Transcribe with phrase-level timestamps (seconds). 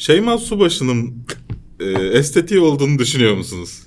[0.00, 1.14] Şeyma Subaşı'nın
[1.80, 3.82] e, estetiği olduğunu düşünüyor musunuz?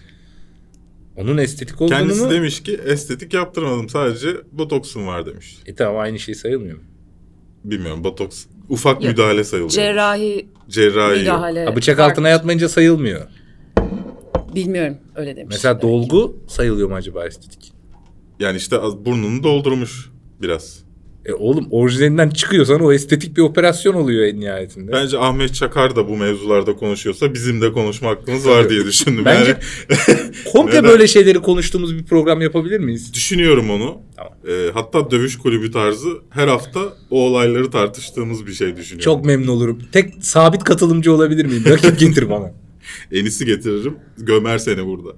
[1.17, 2.31] Onun estetik olduğunu Kendisi mu?
[2.31, 5.57] demiş ki estetik yaptırmadım sadece botoksum var demiş.
[5.65, 6.83] E tamam aynı şey sayılmıyor mu?
[7.63, 9.11] Bilmiyorum botoks ufak Yok.
[9.11, 9.69] müdahale sayılıyor.
[9.69, 11.19] Cerrahi Cerrahi yok.
[11.19, 11.65] müdahale.
[11.65, 12.11] Ha, bıçak farklı.
[12.11, 13.21] altına yatmayınca sayılmıyor.
[14.55, 15.55] Bilmiyorum öyle demiş.
[15.55, 17.73] Mesela dolgu sayılıyor mu acaba estetik?
[18.39, 20.09] Yani işte az burnunu doldurmuş
[20.41, 20.83] biraz.
[21.25, 24.91] E oğlum orijinalinden çıkıyorsan o estetik bir operasyon oluyor en nihayetinde.
[24.91, 29.25] Bence Ahmet Çakar da bu mevzularda konuşuyorsa bizim de konuşma hakkımız var diye düşündüm.
[29.25, 29.57] Bence
[29.89, 29.99] Yani
[30.53, 30.89] komple Neden?
[30.89, 33.13] böyle şeyleri konuştuğumuz bir program yapabilir miyiz?
[33.13, 33.97] düşünüyorum onu.
[34.15, 34.33] Tamam.
[34.49, 39.03] Ee, hatta dövüş kulübü tarzı her hafta o olayları tartıştığımız bir şey düşünüyorum.
[39.03, 39.79] Çok memnun olurum.
[39.91, 41.63] Tek sabit katılımcı olabilir miyim?
[41.69, 42.51] Rakip getir bana.
[43.11, 43.95] Enis'i getiririm.
[44.17, 45.09] Gömer seni burada.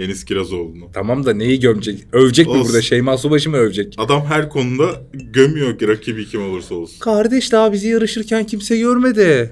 [0.00, 0.84] Enis Kirazoğlu'nu.
[0.92, 2.04] Tamam da neyi gömecek?
[2.12, 2.64] Övecek mi Olsun.
[2.64, 2.82] burada?
[2.82, 3.94] Şeyma Subaşı mı övecek?
[3.98, 6.98] Adam her konuda gömüyor ki rakibi kim olursa olsun.
[7.00, 9.50] Kardeş daha bizi yarışırken kimse görmedi.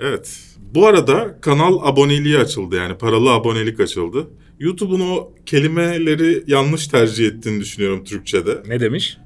[0.00, 0.38] Evet.
[0.74, 4.26] Bu arada kanal aboneliği açıldı yani paralı abonelik açıldı.
[4.58, 8.62] YouTube'un o kelimeleri yanlış tercih ettiğini düşünüyorum Türkçe'de.
[8.66, 9.18] Ne demiş?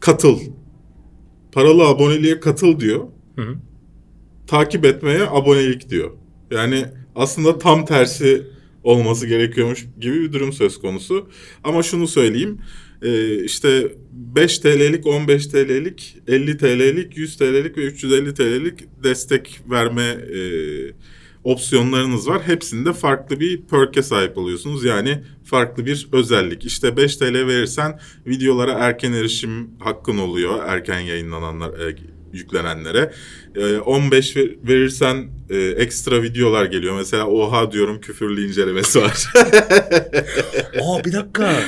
[0.00, 0.38] Katıl.
[1.52, 3.00] Paralı aboneliğe katıl diyor.
[3.36, 3.54] Hı hı.
[4.46, 6.10] Takip etmeye abonelik diyor.
[6.50, 8.46] Yani aslında tam tersi
[8.84, 11.28] olması gerekiyormuş gibi bir durum söz konusu.
[11.64, 12.58] Ama şunu söyleyeyim.
[13.02, 20.02] Ee, işte 5 TL'lik, 15 TL'lik, 50 TL'lik, 100 TL'lik ve 350 TL'lik destek verme
[20.02, 20.40] e,
[21.44, 22.42] opsiyonlarınız var.
[22.46, 24.84] Hepsinde farklı bir perk'e sahip oluyorsunuz.
[24.84, 26.64] Yani farklı bir özellik.
[26.64, 30.64] İşte 5 TL verirsen videolara erken erişim hakkın oluyor.
[30.66, 31.96] Erken yayınlananlar, e,
[32.32, 33.12] yüklenenlere.
[33.56, 36.96] E, 15 ver- verirsen e, ekstra videolar geliyor.
[36.96, 39.32] Mesela oha diyorum küfürlü incelemesi var.
[40.82, 41.60] Aa bir dakika.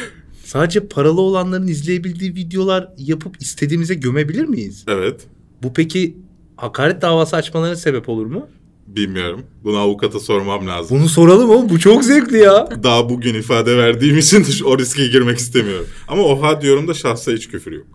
[0.44, 4.84] Sadece paralı olanların izleyebildiği videolar yapıp istediğimize gömebilir miyiz?
[4.88, 5.20] evet.
[5.62, 6.16] Bu peki
[6.56, 8.48] hakaret davası açmalarına sebep olur mu?
[8.86, 9.42] Bilmiyorum.
[9.64, 10.98] Bunu avukata sormam lazım.
[10.98, 11.68] Bunu soralım oğlum.
[11.68, 12.68] Bu çok zevkli ya.
[12.82, 15.86] Daha bugün ifade verdiğim için o riske girmek istemiyorum.
[16.08, 17.86] Ama oha diyorum da şahsa hiç küfür yok.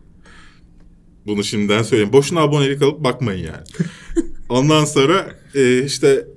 [1.28, 2.14] Bunu şimdiden söyleyeyim.
[2.14, 3.88] Boşuna abonelik alıp bakmayın yani.
[4.50, 6.28] Ondan sonra e, işte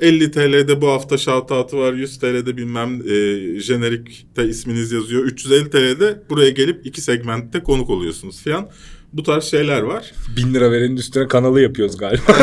[0.00, 1.92] 50 TL'de bu hafta shoutout'u var.
[1.92, 5.24] 100 TL'de bilmem e, jenerikte isminiz yazıyor.
[5.24, 8.68] 350 TL'de buraya gelip iki segmentte konuk oluyorsunuz falan.
[9.12, 10.12] Bu tarz şeyler var.
[10.36, 12.22] Bin lira verenin üstüne kanalı yapıyoruz galiba.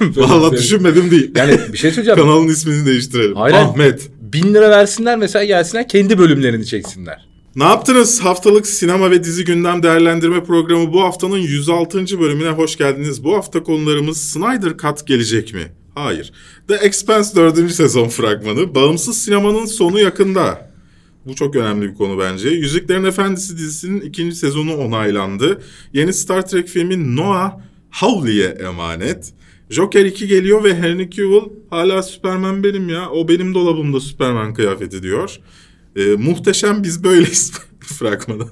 [0.00, 0.58] Bir şey.
[0.58, 1.30] düşünmedim değil.
[1.36, 2.20] Yani bir şey söyleyeceğim.
[2.20, 3.36] Kanalın ismini değiştirelim.
[3.36, 3.64] Aynen.
[3.64, 4.10] Ahmet.
[4.20, 7.31] Bin lira versinler mesela gelsinler kendi bölümlerini çeksinler.
[7.56, 8.20] Ne yaptınız?
[8.20, 12.20] Haftalık sinema ve dizi gündem değerlendirme programı bu haftanın 106.
[12.20, 13.24] bölümüne hoş geldiniz.
[13.24, 15.72] Bu hafta konularımız Snyder Cut gelecek mi?
[15.94, 16.32] Hayır.
[16.68, 17.70] The Expanse 4.
[17.70, 18.74] sezon fragmanı.
[18.74, 20.72] Bağımsız sinemanın sonu yakında.
[21.26, 22.48] Bu çok önemli bir konu bence.
[22.48, 25.62] Yüzüklerin Efendisi dizisinin ikinci sezonu onaylandı.
[25.92, 27.52] Yeni Star Trek filmi Noah
[27.90, 29.32] Hawley'e emanet.
[29.70, 33.10] Joker 2 geliyor ve Henry Cavill hala Superman benim ya.
[33.10, 35.40] O benim dolabımda Superman kıyafeti diyor.
[35.96, 38.48] Ee, muhteşem biz böyleyiz fragmanı.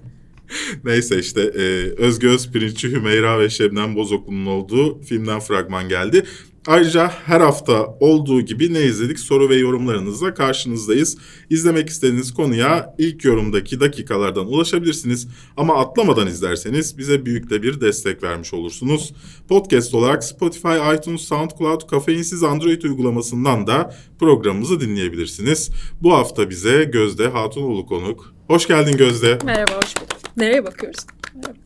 [0.85, 1.63] Neyse işte e,
[1.97, 6.25] Özge Özpirinççi, Hümeyra ve Şebnem Bozoklu'nun olduğu filmden fragman geldi.
[6.67, 11.19] Ayrıca her hafta olduğu gibi ne izledik soru ve yorumlarınızla karşınızdayız.
[11.51, 15.29] İzlemek istediğiniz konuya ilk yorumdaki dakikalardan ulaşabilirsiniz.
[15.57, 19.13] Ama atlamadan izlerseniz bize büyük de bir destek vermiş olursunuz.
[19.49, 25.71] Podcast olarak Spotify, iTunes, SoundCloud, kafeinsiz Android uygulamasından da programımızı dinleyebilirsiniz.
[26.03, 28.35] Bu hafta bize Gözde Hatunoğlu konuk.
[28.47, 29.39] Hoş geldin Gözde.
[29.45, 30.37] Merhaba hoş bulduk.
[30.37, 31.07] Nereye bakıyoruz?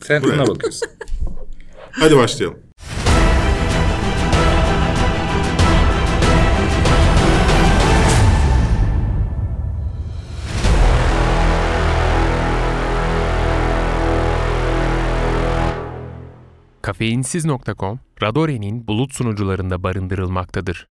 [0.02, 0.38] Sen Buraya.
[0.38, 0.88] buna bakıyorsun.
[1.90, 2.58] Hadi başlayalım.
[16.84, 20.86] Kafeinsiz.com, Radore'nin bulut sunucularında barındırılmaktadır.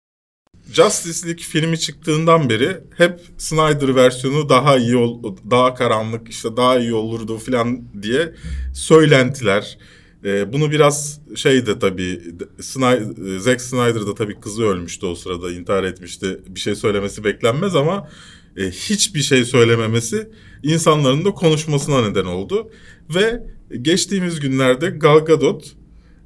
[0.73, 6.79] Justice League filmi çıktığından beri hep Snyder versiyonu daha iyi ol, daha karanlık işte daha
[6.79, 8.35] iyi olurdu falan diye
[8.75, 9.79] söylentiler.
[10.25, 12.21] Ee, bunu biraz şey de tabii
[12.61, 16.41] Snyder, Zack Snyder da tabii kızı ölmüştü o sırada intihar etmişti.
[16.49, 18.09] Bir şey söylemesi beklenmez ama
[18.57, 20.31] e, hiçbir şey söylememesi
[20.63, 22.71] insanların da konuşmasına neden oldu.
[23.15, 23.43] Ve
[23.83, 25.80] geçtiğimiz günlerde Gal Gadot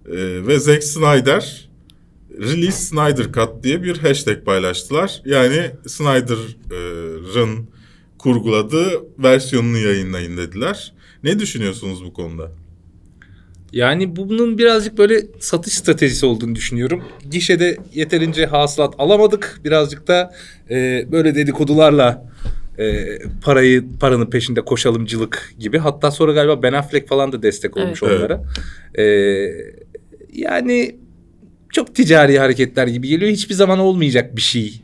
[0.09, 1.69] e, ve Zack Snyder
[2.41, 5.23] Release Snyder Cut diye bir hashtag paylaştılar.
[5.25, 7.69] Yani Snyder'ın
[8.19, 10.93] kurguladığı versiyonunu yayınlayın dediler.
[11.25, 12.51] Ne düşünüyorsunuz bu konuda?
[13.73, 17.05] Yani bunun birazcık böyle satış stratejisi olduğunu düşünüyorum.
[17.31, 19.61] Gişede yeterince hasılat alamadık.
[19.65, 20.35] Birazcık da
[20.71, 22.33] e, böyle dedikodularla
[22.79, 25.79] e, parayı paranın peşinde koşalımcılık gibi.
[25.79, 28.19] Hatta sonra galiba Ben Affleck falan da destek olmuş Evet.
[28.19, 28.43] onlara.
[28.99, 29.05] E,
[30.35, 30.97] yani
[31.73, 33.33] çok ticari hareketler gibi geliyor.
[33.33, 34.83] Hiçbir zaman olmayacak bir şey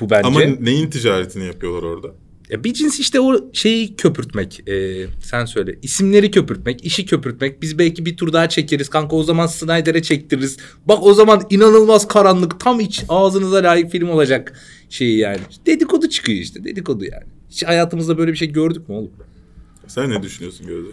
[0.00, 0.28] bu bence.
[0.28, 2.08] Ama neyin ticaretini yapıyorlar orada?
[2.50, 4.68] Ya bir cins işte o şeyi köpürtmek.
[4.68, 5.78] Ee, sen söyle.
[5.82, 7.62] İsimleri köpürtmek, işi köpürtmek.
[7.62, 8.88] Biz belki bir tur daha çekeriz.
[8.88, 10.56] Kanka o zaman Snyder'e çektiririz.
[10.86, 12.60] Bak o zaman inanılmaz karanlık.
[12.60, 15.40] Tam iç ağzınıza layık film olacak şeyi yani.
[15.66, 16.64] Dedikodu çıkıyor işte.
[16.64, 17.24] Dedikodu yani.
[17.50, 19.12] Hiç hayatımızda böyle bir şey gördük mü oğlum?
[19.86, 20.90] Sen ne düşünüyorsun Gözde?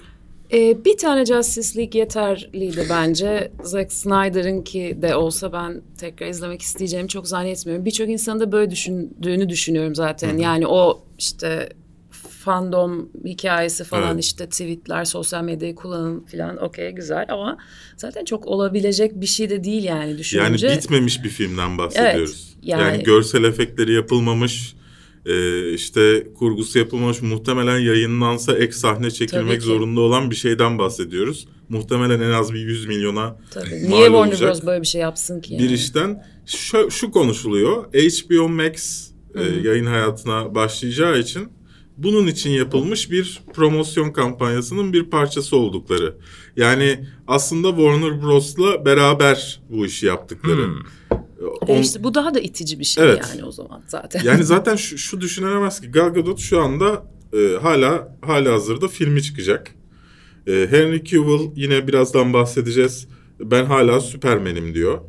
[0.53, 3.51] Ee, bir tane Justice League yeterliydi bence.
[3.63, 7.85] Zack Snyder'ınki de olsa ben tekrar izlemek isteyeceğimi çok zannetmiyorum.
[7.85, 10.37] Birçok insanın da böyle düşündüğünü düşünüyorum zaten.
[10.37, 11.69] Yani o işte
[12.11, 14.23] fandom hikayesi falan Evet.
[14.23, 17.57] işte tweetler, sosyal medyayı kullanın falan okey güzel ama
[17.97, 20.77] zaten çok olabilecek bir şey de değil yani Yani düşününce.
[20.77, 22.53] bitmemiş bir filmden bahsediyoruz.
[22.55, 22.81] Evet, yani...
[22.81, 24.75] yani- görsel efektleri yapılmamış,
[25.25, 29.65] e, işte kurgusu yapılmamış, muhtemelen yayınlansa ek sahne çekilmek ki.
[29.65, 31.47] zorunda olan bir şeyden bahsediyoruz.
[31.69, 33.69] Muhtemelen en az bir 100 milyona Tabii.
[33.69, 34.49] mal Niye Warner olacak.
[34.49, 34.65] Bros.
[34.65, 35.57] böyle bir şey yapsın ki?
[35.57, 35.73] bir yani?
[35.73, 37.85] işten şu, şu konuşuluyor.
[37.93, 41.49] HBO Max e, yayın hayatına başlayacağı için
[41.97, 46.15] bunun için yapılmış bir promosyon kampanyasının bir parçası oldukları.
[46.57, 50.65] Yani aslında Warner Bros'la beraber bu işi yaptıkları.
[50.65, 50.79] Hmm.
[51.73, 53.21] On- işte bu daha da itici bir şey Evet.
[53.33, 54.21] yani o zaman zaten.
[54.23, 57.03] yani zaten şu, şu düşünülemez ki Gal Gadot şu anda
[57.33, 59.75] e, hala hala hazırda filmi çıkacak.
[60.47, 63.07] E, Henry Cavill yine birazdan bahsedeceğiz.
[63.39, 64.99] Ben hala Süpermen'im diyor.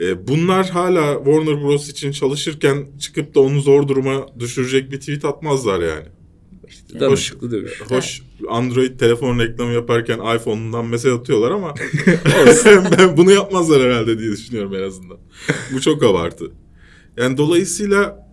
[0.00, 5.24] E, bunlar hala Warner Bros için çalışırken çıkıp da onu zor duruma düşürecek bir tweet
[5.24, 6.06] atmazlar yani.
[7.00, 7.80] Danışıklı dövüş.
[7.88, 11.74] Hoş Android telefon reklamı yaparken iPhone'undan mesaj atıyorlar ama
[12.98, 15.18] ben bunu yapmazlar herhalde diye düşünüyorum en azından.
[15.74, 16.52] Bu çok abartı.
[17.16, 18.28] Yani dolayısıyla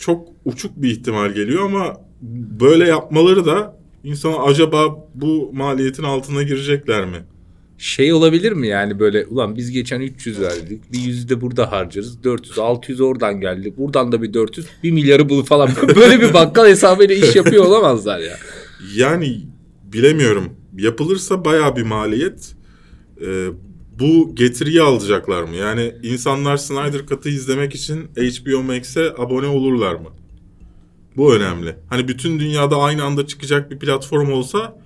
[0.00, 2.00] çok uçuk bir ihtimal geliyor ama
[2.60, 7.24] böyle yapmaları da insana acaba bu maliyetin altına girecekler mi?
[7.78, 10.92] Şey olabilir mi yani böyle ulan biz geçen 300 verdik.
[10.92, 12.24] Bir yüzü de burada harcarız.
[12.24, 13.74] 400 600 oradan geldi.
[13.76, 15.70] Buradan da bir 400 bir milyarı bul falan.
[15.96, 18.36] Böyle bir bakkal hesabıyla iş yapıyor olamazlar ya.
[18.96, 19.40] Yani
[19.92, 20.52] bilemiyorum.
[20.78, 22.54] Yapılırsa bayağı bir maliyet.
[23.20, 23.46] Ee,
[24.00, 25.56] bu getiriyi alacaklar mı?
[25.56, 30.08] Yani insanlar Snyder Cut'ı izlemek için HBO Max'e abone olurlar mı?
[31.16, 31.76] Bu önemli.
[31.90, 34.76] Hani bütün dünyada aynı anda çıkacak bir platform olsa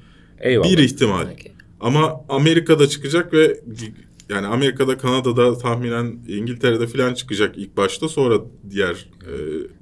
[0.41, 0.69] Eyvallah.
[0.69, 1.27] bir ihtimal.
[1.33, 1.53] Okey.
[1.81, 3.61] Ama Amerika'da çıkacak ve
[4.29, 8.35] yani Amerika'da, Kanada'da tahminen İngiltere'de falan çıkacak ilk başta sonra
[8.71, 9.33] diğer e,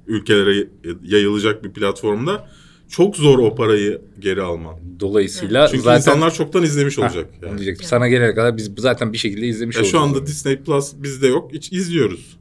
[0.07, 0.67] ülkelere
[1.03, 2.49] yayılacak bir platformda
[2.89, 4.75] çok zor o parayı geri alman.
[4.99, 7.25] Dolayısıyla Çünkü zaten insanlar çoktan izlemiş olacak.
[7.39, 7.57] onu Yani.
[7.57, 7.87] diyecektim.
[7.87, 9.91] Sana gelene kadar biz zaten bir şekilde izlemiş Ya olduk.
[9.91, 11.53] şu anda Disney Plus bizde yok.
[11.53, 12.37] Hiç izliyoruz.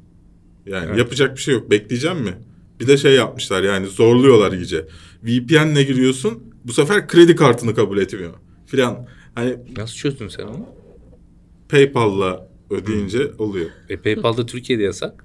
[0.67, 0.99] Yani Evet.
[0.99, 1.71] yapacak bir şey yok.
[1.71, 2.35] Bekleyeceğim mi?
[2.81, 4.85] Bir de şey yapmışlar yani zorluyorlar iyice.
[5.25, 6.43] VPN'le giriyorsun.
[6.65, 8.35] Bu sefer kredi kartını kabul etmiyor.
[8.67, 9.07] Filan.
[9.37, 10.67] Hani Nasıl çözdün sen onu?
[11.69, 13.71] PayPal'la ödeyince oluyor.
[13.89, 15.25] E, PayPal'da Türkiye'de yasak.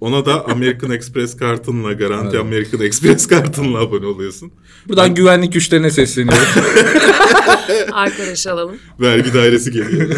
[0.00, 2.40] Ona da American Express kartınla, Garanti Anladım.
[2.46, 4.52] American Express kartınla abone oluyorsun.
[4.88, 6.48] Buradan güvenlik güçlerine sesleniyoruz.
[7.92, 8.76] Arkadaş alalım.
[9.00, 10.10] Vergi dairesi geliyor.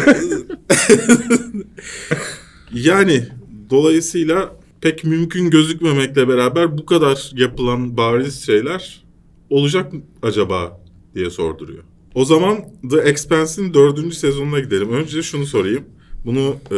[2.73, 3.27] yani
[3.69, 9.03] dolayısıyla pek mümkün gözükmemekle beraber bu kadar yapılan bariz şeyler
[9.49, 10.81] olacak mı acaba
[11.15, 11.83] diye sorduruyor.
[12.15, 12.57] O zaman
[12.89, 14.93] The Expanse'in dördüncü sezonuna gidelim.
[14.93, 15.83] Önce şunu sorayım.
[16.25, 16.77] Bunu e,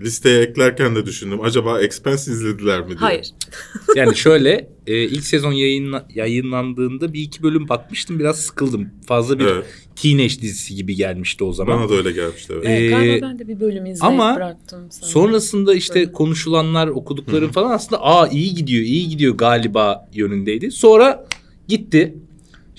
[0.00, 1.40] listeye eklerken de düşündüm.
[1.40, 2.98] Acaba Expanse izlediler mi diye.
[2.98, 3.30] Hayır.
[3.96, 8.88] yani şöyle e, ilk sezon yayınla, yayınlandığında bir iki bölüm bakmıştım biraz sıkıldım.
[9.06, 9.64] Fazla bir Evet.
[9.96, 11.78] teenage dizisi gibi gelmişti o zaman.
[11.78, 12.52] Bana da öyle gelmişti.
[12.56, 12.68] Evet.
[12.68, 14.86] Ee, galiba ben de bir bölüm izleyip ama bıraktım.
[14.90, 15.12] sanırım.
[15.12, 16.12] Sonrasında işte Böyle.
[16.12, 20.70] konuşulanlar, okuduklarım falan aslında aa iyi gidiyor, iyi gidiyor galiba yönündeydi.
[20.70, 21.26] Sonra
[21.68, 22.14] gitti.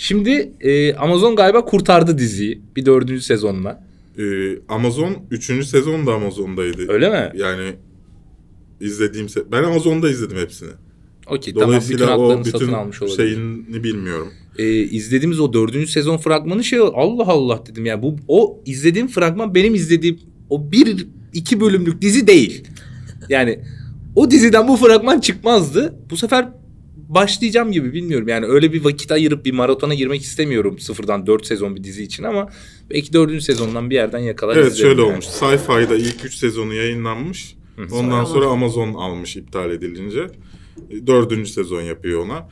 [0.02, 3.84] Şimdi e, Amazon galiba kurtardı diziyi bir dördüncü sezonla.
[4.18, 4.24] Ee,
[4.70, 5.46] Amazon 3.
[5.66, 6.92] sezon da Amazon'daydı.
[6.92, 7.32] Öyle mi?
[7.36, 7.74] Yani
[8.80, 10.70] izlediğim se- ben Amazon'da izledim hepsini.
[11.28, 13.18] Okey tamam bütün Dolayısıyla haklarını o satın bütün almış olabilir.
[13.18, 14.28] şeyini bilmiyorum.
[14.58, 19.56] e, izlediğimiz o dördüncü sezon fragmanı şey Allah Allah dedim yani bu o izlediğim fragman
[19.56, 22.64] benim izlediğim o bir iki bölümlük dizi değil.
[23.30, 23.60] Yani
[24.16, 25.96] o diziden bu fragman çıkmazdı.
[26.10, 26.50] Bu sefer
[27.16, 28.28] başlayacağım gibi bilmiyorum.
[28.28, 32.24] Yani öyle bir vakit ayırıp bir maratona girmek istemiyorum sıfırdan dört sezon bir dizi için
[32.24, 32.50] ama
[32.90, 35.12] belki dördüncü sezondan bir yerden yakalar Evet şöyle yani.
[35.12, 35.26] olmuş.
[35.26, 37.56] Sci-Fi'da ilk 3 sezonu yayınlanmış.
[37.92, 40.28] Ondan Sonra Amazon almış iptal edilince.
[41.08, 42.50] Dördüncü sezon yapıyor ona.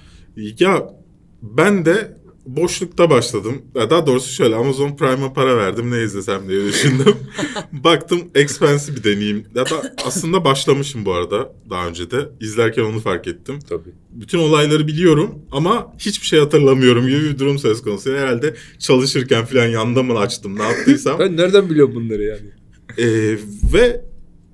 [0.59, 0.93] Ya
[1.41, 3.61] ben de boşlukta başladım.
[3.75, 7.15] Ya Daha doğrusu şöyle Amazon Prime'a para verdim ne izlesem diye düşündüm.
[7.71, 9.45] Baktım Expanse'i bir deneyeyim.
[9.55, 12.29] Ya da aslında başlamışım bu arada daha önce de.
[12.39, 13.59] İzlerken onu fark ettim.
[13.69, 13.89] Tabii.
[14.11, 18.13] Bütün olayları biliyorum ama hiçbir şey hatırlamıyorum gibi bir durum söz konusu.
[18.13, 21.19] Herhalde çalışırken falan yanda mı açtım ne yaptıysam.
[21.19, 22.49] Ben nereden biliyorum bunları yani?
[22.97, 23.37] Ee,
[23.73, 24.01] ve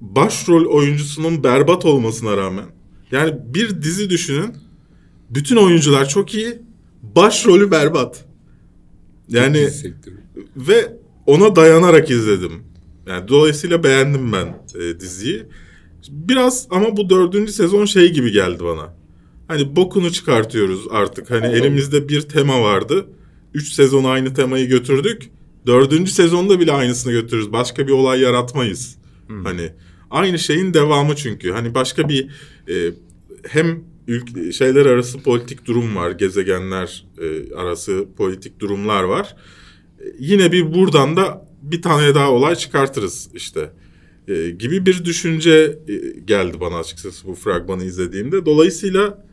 [0.01, 2.65] başrol oyuncusunun berbat olmasına rağmen
[3.11, 4.53] yani bir dizi düşünün.
[5.29, 6.59] Bütün oyuncular çok iyi.
[7.01, 8.25] Başrolü berbat.
[9.29, 9.69] Yani
[10.55, 12.63] ve ona dayanarak izledim.
[13.07, 15.43] Yani dolayısıyla beğendim ben e, diziyi.
[16.09, 18.93] Biraz ama bu dördüncü sezon şey gibi geldi bana.
[19.47, 21.31] Hani bokunu çıkartıyoruz artık.
[21.31, 23.05] Hani elimizde bir tema vardı.
[23.53, 25.29] Üç sezon aynı temayı götürdük.
[25.65, 27.51] Dördüncü sezonda bile aynısını götürürüz.
[27.51, 28.97] Başka bir olay yaratmayız.
[29.43, 29.69] Hani
[30.11, 31.51] aynı şeyin devamı çünkü.
[31.51, 32.29] Hani başka bir
[32.69, 32.91] e,
[33.49, 36.11] hem ülk- şeyler arası politik durum var.
[36.11, 39.35] Gezegenler e, arası politik durumlar var.
[39.99, 43.71] E, yine bir buradan da bir tane daha olay çıkartırız işte.
[44.27, 48.45] E, gibi bir düşünce e, geldi bana açıkçası bu fragmanı izlediğimde.
[48.45, 49.25] Dolayısıyla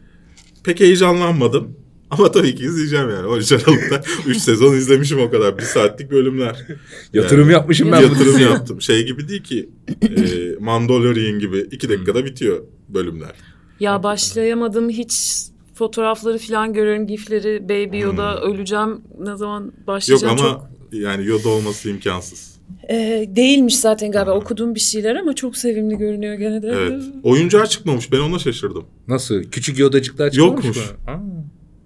[0.65, 1.77] pek heyecanlanmadım.
[2.11, 3.27] Ama tabii ki izleyeceğim yani.
[3.27, 5.59] 13 Aralık'ta 3 sezon izlemişim o kadar.
[5.59, 6.67] Bir saatlik bölümler.
[7.13, 8.81] Yatırım Yani yapmışım ben bu Yatırım yaptım.
[8.83, 9.69] Şey gibi değil ki
[10.03, 10.11] e,
[10.61, 13.33] Mandalorian gibi 2 dakikada bitiyor bölümler.
[13.81, 15.43] Ya başlayamadım hiç
[15.75, 19.71] fotoğrafları falan görüyorum gifleri Baby Yoda öleceğim ne zaman Hmm.
[19.71, 22.52] Yok başlayacağım ama çok yani Yoda olması imkansız.
[22.91, 26.69] Ee, değilmiş zaten galiba okuduğum bir şeyler ama çok sevimli görünüyor gene de.
[26.69, 27.03] Evet.
[27.23, 28.13] Oyuncağı çıkmamış.
[28.13, 28.85] Ben ona şaşırdım.
[29.09, 29.43] Nasıl?
[29.43, 30.77] Küçük yodacıklar çıkmamış Yokmuş.
[30.77, 30.97] mı?
[31.07, 31.21] Ha.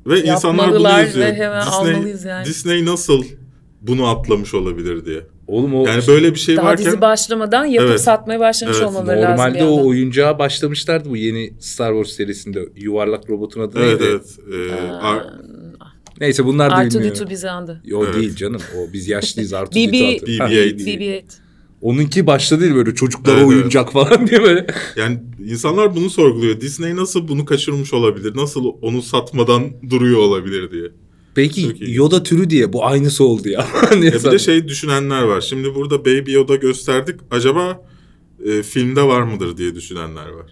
[0.07, 1.27] Ve insanlar bunu Yapmalılar yazıyor.
[1.27, 2.45] ve hemen almalıyız yani.
[2.47, 3.25] Disney nasıl
[3.81, 5.21] bunu atlamış olabilir diye.
[5.47, 8.01] Oğlum o Yani böyle bir şey Daha varken dizi başlamadan yapıp Evet.
[8.01, 9.31] satmaya başlamış Evet, olmaları lazım.
[9.31, 12.69] normalde o oyuncağa başlamışlardı bu yeni Star Wars serisinde.
[12.77, 14.11] Yuvarlak robotun adı evet neydi?
[14.11, 14.39] evet.
[14.71, 15.27] Ee, Ar-
[16.21, 17.15] Neyse bunlar da bilmiyor.
[17.15, 17.81] R2D2 bizi andı.
[17.85, 18.15] Yo Evet.
[18.15, 18.61] değil canım.
[18.79, 19.75] O biz yaşlıyız artık.
[19.75, 20.39] BB BB-8.
[20.87, 21.23] BB-8.
[21.81, 24.67] Onunki başta değil böyle çocuklara Evet, oyuncak falan diye böyle.
[24.97, 26.61] yani insanlar bunu sorguluyor.
[26.61, 28.37] Disney nasıl bunu kaçırmış olabilir?
[28.37, 30.89] Nasıl onu satmadan duruyor olabilir diye.
[31.35, 31.77] Peki.
[31.81, 33.67] Yoda türü diye bu aynısı oldu ya.
[33.99, 35.41] Niye E bir de şey düşünenler var.
[35.41, 37.21] Şimdi burada Baby Yoda gösterdik.
[37.31, 37.83] Acaba
[38.47, 40.47] e, filmde var mıdır diye düşünenler var.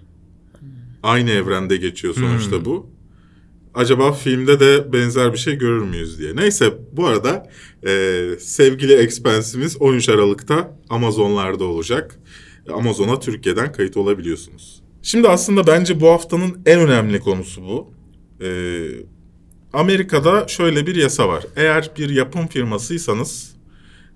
[1.02, 2.64] Aynı evrende geçiyor sonuçta Hmm.
[2.64, 2.86] bu.
[3.74, 6.36] Acaba filmde de benzer bir şey görür müyüz diye.
[6.36, 7.50] Neyse bu arada
[7.86, 12.20] e, sevgili Expense'imiz 13 Aralık'ta Amazonlarda olacak.
[12.72, 14.82] Amazon'a Türkiye'den kayıt olabiliyorsunuz.
[15.02, 17.92] Şimdi aslında bence bu haftanın en önemli konusu bu.
[18.44, 18.48] E,
[19.72, 21.44] Amerika'da şöyle bir yasa var.
[21.56, 23.54] Eğer bir yapım firmasıysanız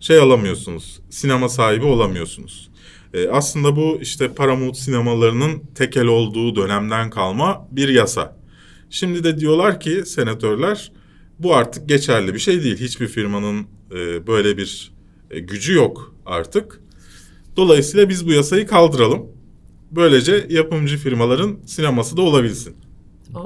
[0.01, 1.01] şey alamıyorsunuz.
[1.11, 2.71] Sinema sahibi olamıyorsunuz.
[3.15, 8.38] Ee, aslında bu işte Paramount sinemalarının tekel olduğu dönemden kalma bir yasa.
[8.91, 10.93] Şimdi de diyorlar ki senatörler
[11.39, 12.77] bu artık geçerli bir şey değil.
[12.77, 14.93] Hiçbir firmanın e, böyle bir
[15.31, 16.81] e, gücü yok artık.
[17.57, 19.27] Dolayısıyla biz bu yasayı kaldıralım.
[19.91, 22.77] Böylece yapımcı firmaların sineması da olabilsin.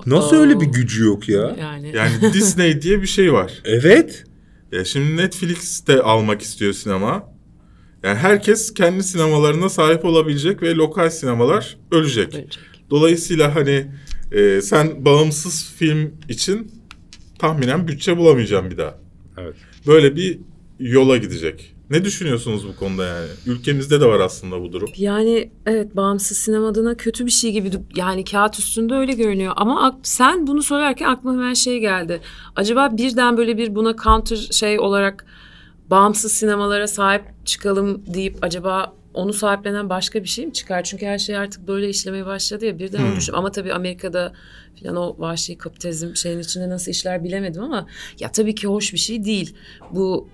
[0.06, 1.56] Nasıl öyle bir gücü yok ya?
[1.60, 1.92] Yani.
[1.96, 3.52] Yani Disney diye bir şey var.
[3.64, 4.24] Evet.
[4.72, 7.32] Ya şimdi Netflix de almak istiyor sinema.
[8.02, 12.34] Yani herkes kendi sinemalarına sahip olabilecek ve lokal sinemalar ölecek.
[12.34, 12.58] Ölecek.
[12.90, 13.86] Dolayısıyla hani
[14.32, 16.72] e, sen bağımsız film için
[17.38, 18.98] tahminen bütçe bulamayacaksın bir daha.
[19.38, 19.54] Evet.
[19.86, 20.38] Böyle bir
[20.78, 21.74] yola gidecek.
[21.90, 23.26] Ne düşünüyorsunuz bu konuda yani?
[23.46, 24.88] Ülkemizde de var aslında bu durum.
[24.96, 29.86] Yani evet bağımsız sinema adına kötü bir şey gibi yani kağıt üstünde öyle görünüyor ama
[29.86, 32.20] ak- sen bunu söylerken aklıma hemen şey geldi.
[32.56, 35.26] Acaba birden böyle bir buna counter şey olarak
[35.90, 40.82] bağımsız sinemalara sahip çıkalım deyip acaba onu sahiplenen başka bir şey mi çıkar?
[40.82, 43.32] Çünkü her şey artık böyle işlemeye başladı ya birden onu düşün.
[43.32, 44.32] Ama tabii Amerika'da
[44.82, 47.86] falan o vahşi kapitalizm şeyin içinde nasıl işler bilemedim ama
[48.20, 49.54] ya tabii ki hoş bir şey değil.
[49.90, 50.28] Bu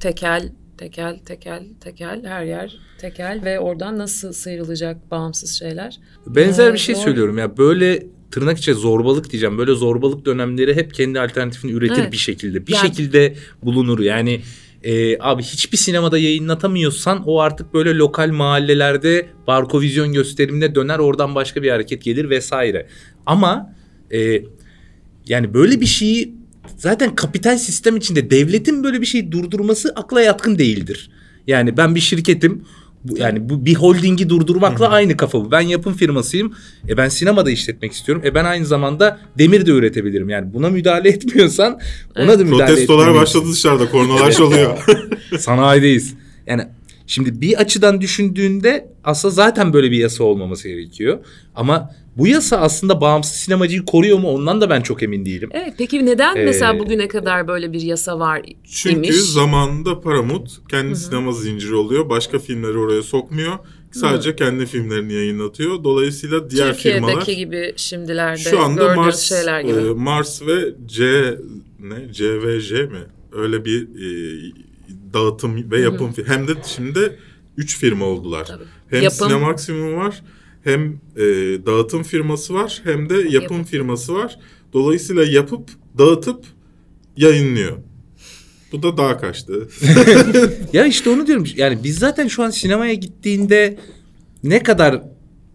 [0.00, 6.00] tekel, tekel, tekel, tekel her yer tekel ve oradan nasıl sıyrılacak bağımsız şeyler?
[6.26, 7.02] Benzer Ee, bir şey doğru.
[7.02, 9.58] söylüyorum ya böyle tırnak içe zorbalık diyeceğim.
[9.58, 12.12] Böyle zorbalık dönemleri hep kendi alternatifini üretir Evet.
[12.12, 12.66] bir şekilde.
[12.66, 14.00] Bir Yani- şekilde bulunur.
[14.00, 14.40] Yani
[14.84, 21.62] e, abi hiçbir sinemada yayınlatamıyorsan o artık böyle lokal mahallelerde barkovizyon gösterimine döner oradan başka
[21.62, 22.86] bir hareket gelir vesaire.
[23.26, 23.74] Ama
[24.10, 24.42] e,
[25.26, 26.34] yani böyle bir şeyi
[26.76, 31.10] zaten kapital sistem içinde devletin böyle bir şeyi durdurması akla yatkın değildir.
[31.46, 32.64] Yani ben bir şirketim
[33.04, 35.50] bu, yani bu bir holdingi durdurmakla aynı kafa bu.
[35.50, 36.54] Ben yapım firmasıyım.
[36.88, 38.22] E ben sinemada işletmek istiyorum.
[38.26, 40.28] E ben aynı zamanda demir de üretebilirim.
[40.28, 41.80] Yani buna müdahale etmiyorsan
[42.16, 43.90] ona da müdahale Protestolar başladı dışarıda.
[43.90, 44.78] Kornalar çalıyor.
[45.38, 46.14] Sanayideyiz.
[46.46, 46.62] Yani
[47.06, 51.18] şimdi bir açıdan düşündüğünde aslında zaten böyle bir yasa olmaması gerekiyor.
[51.54, 55.50] Ama bu yasa aslında bağımsız sinemacıyı koruyor mu ondan da ben çok emin değilim.
[55.52, 58.42] Evet peki neden Ee, mesela bugüne kadar böyle bir yasa var
[58.72, 59.16] Çünkü imiş?
[59.16, 62.08] zamanında Paramount kendi sinema zinciri oluyor.
[62.08, 63.58] Başka filmleri oraya sokmuyor.
[63.92, 65.84] Sadece kendi filmlerini yayınlatıyor.
[65.84, 69.72] Dolayısıyla diğer Türkiye'deki firmalar gibi şimdilerde şu anda gördüğümüz Mars şeyler gibi.
[69.72, 71.04] e, Mars ve C
[71.80, 73.00] ne CVJ mi?
[73.32, 74.52] Öyle bir e,
[75.14, 77.18] dağıtım ve yapım fi- hem de şimdi
[77.56, 78.44] üç firma oldular.
[78.44, 78.64] Tabii.
[78.90, 80.22] Hem Yapım- Sinemaksimum var,
[80.64, 81.22] hem e,
[81.66, 83.64] dağıtım firması var, hem de yapım, Yapım.
[83.64, 84.38] firması var.
[84.72, 86.44] Dolayısıyla yapıp dağıtıp
[87.16, 87.76] yayınlıyor.
[88.72, 89.68] Bu da daha kaçtı.
[90.72, 91.44] Ya işte onu diyorum.
[91.56, 93.78] Yani biz zaten şu an sinemaya gittiğinde
[94.44, 95.02] ne kadar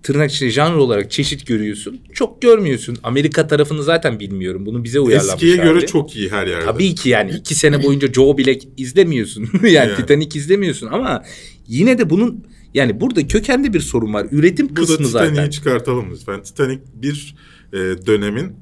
[0.04, 2.00] tırnak içinde janr olarak çeşit görüyorsun.
[2.14, 2.98] Çok görmüyorsun.
[3.04, 4.66] Amerika tarafını zaten bilmiyorum.
[4.66, 5.34] Bunu bize uyarlamışlar.
[5.36, 6.66] Eskiye göre çok iyi her yerde.
[6.66, 9.50] Tabii ki yani iki sene boyunca Joe Black izlemiyorsun.
[9.64, 9.96] yani, Yani.
[9.96, 11.24] Titanic izlemiyorsun ama
[11.68, 12.44] yine de bunun
[12.78, 14.28] yani burada kökende bir sorun var.
[14.32, 15.50] Üretim Burada kısmı Titanic'i zaten.
[15.50, 16.44] çıkartalım lütfen.
[16.44, 17.36] Titanic bir
[17.74, 18.56] e, dönemin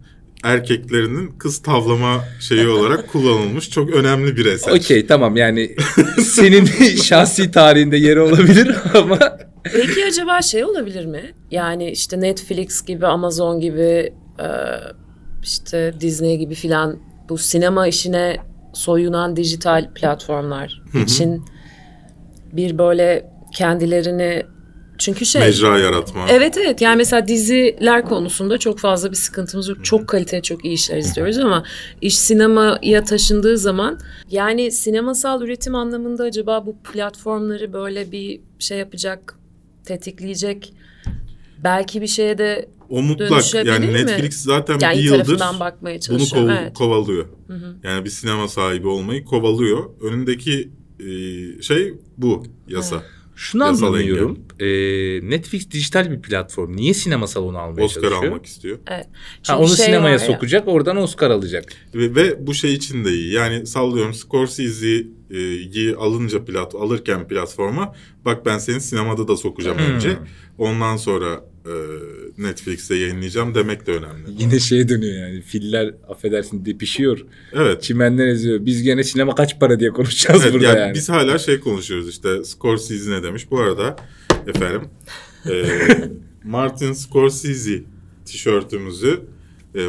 [0.44, 4.72] erkeklerinin kız tavlama şeyi olarak kullanılmış çok önemli bir eser.
[4.72, 5.76] Okey tamam yani
[6.24, 6.66] senin
[7.04, 9.20] şahsi tarihinde yeri olabilir ama
[9.64, 11.22] Peki acaba şey olabilir mi?
[11.52, 14.48] Yani işte Netflix gibi, Amazon gibi, e,
[15.44, 18.38] işte Disney gibi filan bu sinema işine
[18.74, 21.46] soyunan dijital platformlar için
[22.54, 24.44] bir böyle kendilerini
[24.98, 26.26] çünkü şey Mecra yaratma.
[26.30, 29.86] Evet evet yani mesela diziler konusunda çok fazla bir sıkıntımız yok.
[29.86, 31.64] Çok kaliteli çok iyi işler izliyoruz ama
[32.02, 34.00] iş sinemaya taşındığı zaman
[34.32, 39.40] yani sinemasal üretim anlamında acaba bu platformları böyle bir şey yapacak,
[39.86, 40.74] tetikleyecek
[41.64, 43.94] belki bir şeye de O mutlak yani mi?
[43.94, 46.74] Netflix zaten yani bir yıldır bakmaya bunu kov- evet.
[46.74, 47.26] kovalıyor.
[47.84, 49.90] Yani bir sinema sahibi olmayı kovalıyor.
[50.02, 50.70] Önündeki
[51.00, 51.06] e,
[51.62, 53.04] şey bu yasa.
[53.36, 54.40] Şunu Yasal anlamıyorum.
[54.60, 54.66] Ee,
[55.30, 56.76] Netflix dijital bir platform.
[56.76, 58.24] Niye sinema salonu almaya Oscar çalışıyor?
[58.32, 58.80] almak istiyor.
[58.88, 59.08] Evet.
[59.48, 61.74] Ha, onu şey sinemaya var ya, sokacak oradan Oscar alacak.
[61.96, 63.34] Ve, ve bu şey için de iyi.
[63.34, 69.86] Yani sallıyorum Scorsese'yi alınca plat alırken platforma bak ben seni sinemada da sokacağım Hmm.
[69.86, 70.18] önce.
[70.58, 71.74] Ondan sonra e,
[72.38, 74.24] Netflix'te yayınlayacağım demek de önemli.
[74.40, 75.42] Yine şeye dönüyor yani.
[75.42, 77.26] Filler affedersin depişiyor.
[77.54, 77.84] Evet.
[77.84, 78.66] Çimenler eziyor.
[78.66, 80.94] Biz gene sinema kaç para diye konuşacağız Evet, burada yani yani.
[80.94, 83.52] Biz hala şey konuşuyoruz işte Scorsese ne demiş.
[83.52, 83.96] Bu arada
[84.48, 84.82] efendim
[85.50, 85.66] e,
[86.44, 87.84] Martin Scorsese
[88.26, 89.22] tişörtümüzü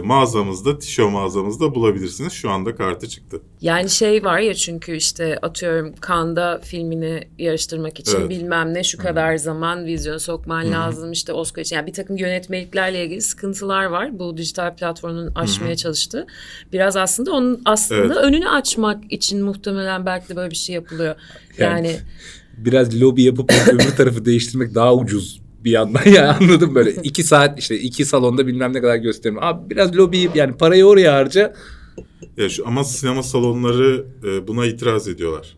[0.05, 2.33] mağazamızda, tişört mağazamızda bulabilirsiniz.
[2.33, 3.41] Şu anda kartı çıktı.
[3.61, 8.31] Yani şey var ya çünkü işte atıyorum Kanda filmini yarıştırmak için Evet.
[8.31, 11.77] bilmem ne şu kadar zaman vizyon sokman lazım işte Oscar için.
[11.77, 14.19] Yani bir takım yönetmeliklerle ilgili sıkıntılar var.
[14.19, 16.27] Bu dijital platformun aşmaya çalıştığı.
[16.73, 18.17] Biraz aslında onun aslında Evet.
[18.17, 21.15] önünü açmak için muhtemelen belki de böyle bir şey yapılıyor.
[21.59, 21.97] Yani- Yani,
[22.57, 27.59] Biraz lobi yapıp öbür tarafı değiştirmek daha ucuz bir yandan ya anladım böyle iki saat
[27.59, 29.37] işte iki salonda bilmem ne kadar gösterim.
[29.41, 31.55] Abi biraz lobi yani parayı oraya harca.
[32.37, 35.57] Ya şu, ama sinema salonları e, buna itiraz ediyorlar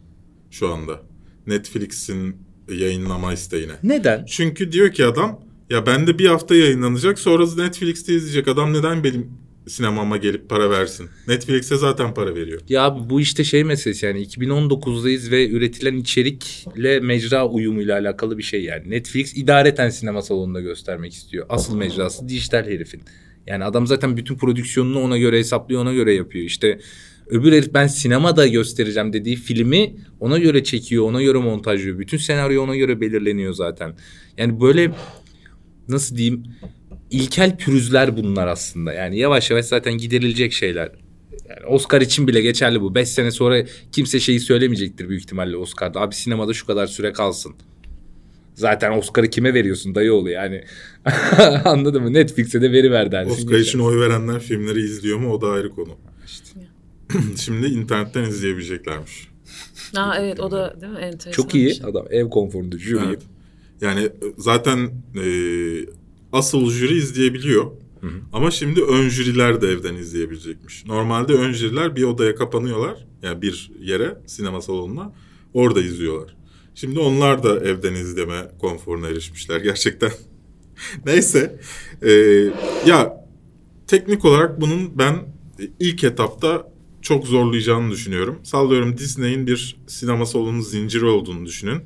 [0.50, 1.00] şu anda.
[1.46, 2.36] Netflix'in
[2.72, 3.72] yayınlama isteğine.
[3.82, 4.24] Neden?
[4.24, 5.40] Çünkü diyor ki adam
[5.70, 9.30] ya bende bir hafta yayınlanacak sonra Netflix'te izleyecek adam neden benim
[9.68, 11.08] sinemama gelip para versin?
[11.28, 12.60] Netflix'e zaten para veriyor.
[12.68, 18.64] Ya bu işte şey meselesi yani 2019'dayız ve üretilen içerikle mecra uyumuyla alakalı bir şey
[18.64, 18.90] yani.
[18.90, 21.46] Netflix idareten sinema salonunda göstermek istiyor.
[21.48, 23.02] Asıl mecrası dijital herifin.
[23.46, 26.44] Yani adam zaten bütün prodüksiyonunu ona göre hesaplıyor, ona göre yapıyor.
[26.44, 26.78] İşte
[27.26, 31.98] öbür herif ben sinemada göstereceğim dediği filmi ona göre çekiyor, ona göre montajlıyor.
[31.98, 33.94] Bütün senaryo ona göre belirleniyor zaten.
[34.38, 34.92] Yani böyle
[35.88, 36.44] nasıl diyeyim
[37.10, 38.92] ilkel pürüzler bunlar aslında.
[38.92, 40.92] Yani yavaş yavaş zaten giderilecek şeyler.
[41.48, 42.94] Yani Oscar için bile geçerli bu.
[42.94, 46.00] Beş sene sonra kimse şeyi söylemeyecektir büyük ihtimalle Oscar'da.
[46.00, 47.54] Abi sinemada şu kadar süre kalsın.
[48.54, 50.64] Zaten Oscar'ı kime veriyorsun dayıoğlu yani.
[51.64, 52.12] Anladın mı?
[52.12, 53.46] Netflix'e de veri ver dersin.
[53.46, 55.96] Oscar için oy verenler filmleri izliyor mu o da ayrı konu.
[57.36, 59.28] Şimdi internetten izleyebileceklermiş.
[59.94, 61.30] ha, evet o da değil mi enteresan.
[61.30, 61.86] Çok iyi şey.
[61.86, 63.00] adam ev konforunda jüri.
[63.06, 63.22] Evet.
[63.80, 65.24] Yani zaten e,
[66.32, 67.70] asıl jüri izleyebiliyor.
[68.32, 70.86] Ama şimdi ön jüriler de evden izleyebilecekmiş.
[70.86, 73.06] Normalde ön jüriler bir odaya kapanıyorlar.
[73.22, 75.12] Yani bir yere, sinema salonuna.
[75.54, 76.36] Orada izliyorlar.
[76.74, 80.10] Şimdi onlar da evden izleme konforuna erişmişler gerçekten.
[81.06, 81.60] Neyse.
[82.02, 82.10] e,
[82.86, 83.26] ya
[83.86, 85.16] teknik olarak bunun ben
[85.80, 88.38] ilk etapta çok zorlayacağını düşünüyorum.
[88.42, 91.82] Sallıyorum Disney'in bir sinema salonu zinciri olduğunu düşünün.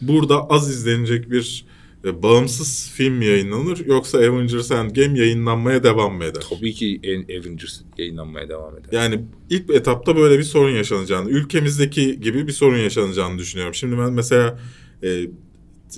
[0.00, 1.66] Burada az izlenecek bir
[2.04, 6.44] e, bağımsız film yayınlanır yoksa Avengers Endgame yayınlanmaya devam mı eder?
[6.50, 8.88] Tabii ki en- Avengers yayınlanmaya devam eder.
[8.92, 13.74] Yani ilk etapta böyle bir sorun yaşanacağını, ülkemizdeki gibi bir sorun yaşanacağını düşünüyorum.
[13.74, 14.58] Şimdi ben mesela
[15.02, 15.26] e,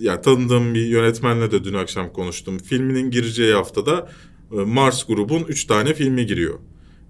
[0.00, 2.58] ya tanıdığım bir yönetmenle de dün akşam konuştum.
[2.58, 4.10] Filminin gireceği haftada
[4.52, 6.58] e, Mars grubun 3 tane filmi giriyor.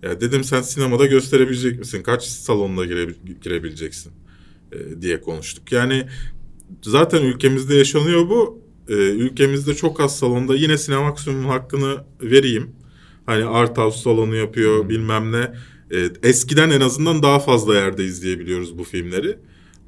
[0.02, 2.02] Ya dedim sen sinemada gösterebilecek misin?
[2.02, 4.12] Kaç salonuna girebil- girebileceksin?
[4.72, 5.72] E, diye konuştuk.
[5.72, 6.06] Yani
[6.82, 8.63] zaten ülkemizde yaşanıyor bu.
[8.88, 12.70] E, ülkemizde çok az salonda yine Sinemaksimum hakkını vereyim.
[13.26, 15.52] Hani Art House salonu yapıyor bilmem ne.
[15.96, 19.36] E, eskiden en azından daha fazla yerde izleyebiliyoruz bu filmleri.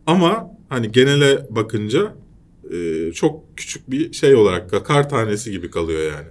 [0.07, 2.15] Ama hani genele bakınca
[2.73, 6.27] e, çok küçük bir şey olarak kar tanesi gibi kalıyor yani.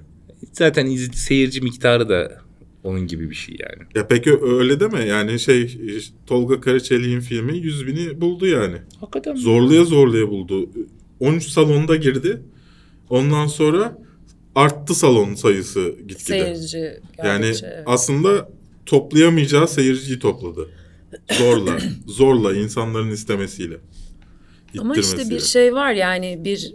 [0.54, 2.42] Zaten iz- seyirci miktarı da
[2.84, 3.88] onun gibi bir şey yani.
[3.96, 5.78] Ya peki öyle deme yani şey
[6.28, 8.78] Tolga Karaçelik'in filmi 100 bini buldu yani.
[9.00, 10.70] Hakikaten Zorluya zorluya buldu.
[11.20, 12.42] 13 salonda girdi.
[13.10, 13.98] Ondan sonra
[14.56, 16.18] arttı salon sayısı gitgide.
[16.18, 17.84] Seyirci Yani evet.
[17.86, 18.50] aslında
[18.86, 20.70] toplayamayacağı seyirciyi topladı.
[21.32, 23.78] Zorla, zorla insanların istemesiyle.
[24.80, 26.74] Ama işte bir şey var yani bir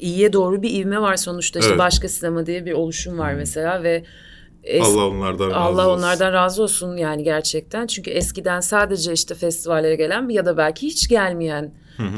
[0.00, 1.58] iyiye doğru bir ivme var sonuçta.
[1.58, 1.78] İşte Evet.
[1.78, 4.04] başka sinema diye bir oluşum var mesela ve
[4.64, 5.98] es- Allah onlardan razı Allah olsun.
[6.02, 7.86] onlardan razı olsun yani gerçekten.
[7.86, 11.72] Çünkü eskiden sadece işte festivallere gelen ya da belki hiç gelmeyen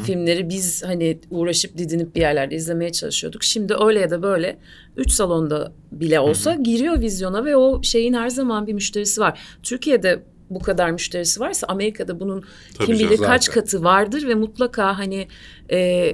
[0.04, 3.44] filmleri biz hani uğraşıp didinip bir yerlerde izlemeye çalışıyorduk.
[3.44, 4.58] Şimdi öyle ya da böyle
[4.96, 9.40] üç salonda bile olsa giriyor vizyona ve o şeyin her zaman bir müşterisi var.
[9.62, 14.98] Türkiye'de bu kadar müşterisi varsa Amerika'da bunun Tabii kim bilir kaç katı vardır ve mutlaka
[14.98, 15.28] hani
[15.72, 16.12] e,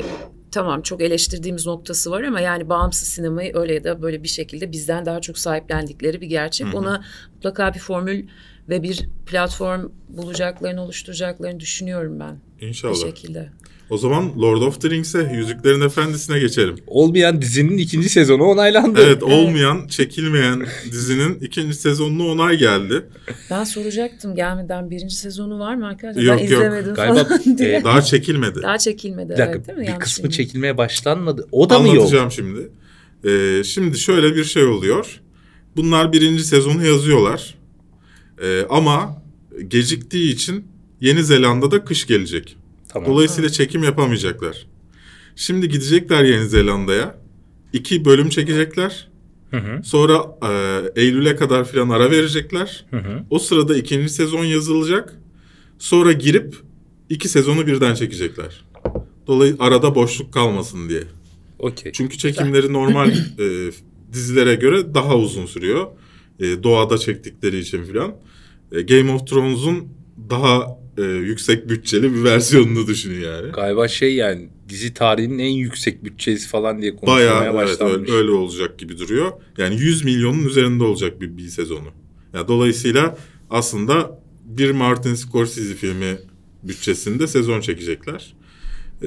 [0.56, 4.72] tamam çok eleştirdiğimiz noktası var ama yani bağımsız sinemayı öyle ya da böyle bir şekilde
[4.72, 6.74] bizden daha çok sahiplendikleri bir gerçek.
[6.74, 8.26] Ona mutlaka bir formül
[8.68, 12.94] ve bir platform bulacaklarını, oluşturacaklarını düşünüyorum ben bir İnşallah.
[12.94, 13.50] şekilde.
[13.90, 16.74] O zaman Lord of the Rings'e, Yüzüklerin Efendisi'ne geçelim.
[16.86, 19.00] olmayan dizinin ikinci sezonu onaylandı.
[19.04, 23.06] Evet, olmayan, çekilmeyen dizinin ikinci sezonuna onay geldi.
[23.50, 26.22] Ben soracaktım gelmeden birinci sezonu var mı arkadaşlar?
[26.22, 26.52] Yok, ben yok.
[26.52, 27.76] izlemedim Galiba falan diye.
[27.76, 28.62] e, Daha çekilmedi.
[28.62, 29.82] Daha çekilmedi bir dakika evet değil mi?
[29.82, 30.44] bir Yanlış kısmı bilmiyorum.
[30.44, 31.48] çekilmeye başlanmadı.
[31.52, 31.96] O da mı yok?
[31.96, 32.68] Anlatacağım şimdi.
[33.24, 35.20] Ee, şimdi şöyle bir şey oluyor.
[35.76, 37.54] Bunlar birinci sezonu yazıyorlar.
[38.42, 39.22] Ee, ama
[39.68, 40.64] geciktiği için
[41.00, 42.56] Yeni Zelanda'da kış gelecek.
[42.96, 43.10] Tamam.
[43.10, 44.66] Dolayısıyla çekim yapamayacaklar.
[45.36, 47.18] Şimdi gidecekler Yeni Zelanda'ya.
[47.72, 49.08] İki bölüm çekecekler.
[49.50, 49.82] Hı hı.
[49.84, 52.86] Sonra e, Eylül'e kadar filan ara verecekler.
[52.90, 53.24] Hı hı.
[53.30, 55.14] O sırada ikinci sezon yazılacak.
[55.78, 56.56] Sonra girip
[57.10, 58.64] iki sezonu birden çekecekler.
[59.26, 61.02] Dolayısıyla arada boşluk kalmasın diye.
[61.58, 61.92] Okey.
[61.92, 63.70] Çünkü çekimleri normal e,
[64.12, 65.86] dizilere göre daha uzun sürüyor.
[66.40, 68.14] E, doğada çektikleri için filan.
[68.72, 69.88] E, Game of Thrones'un
[70.30, 73.52] daha e, yüksek bütçeli bir versiyonunu düşünün yani.
[73.52, 78.08] Galiba şey yani dizi tarihinin en yüksek bütçesi falan diye konuşulmaya Bayağı evet, başlanmış.
[78.08, 79.32] öyle, öyle olacak gibi duruyor.
[79.58, 81.88] Yani 100 milyonun üzerinde olacak bir, bir sezonu.
[82.34, 83.18] Yani dolayısıyla
[83.50, 86.18] aslında bir Martin Scorsese filmi
[86.62, 88.34] bütçesinde sezon çekecekler.
[89.02, 89.06] Ee,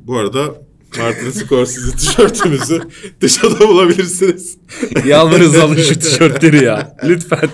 [0.00, 0.54] bu arada
[0.98, 2.80] Martin Scorsese tişörtümüzü
[3.20, 4.58] dışarıda bulabilirsiniz.
[5.06, 6.96] Yalvarırız alın şu tişörtleri ya.
[7.04, 7.48] Lütfen.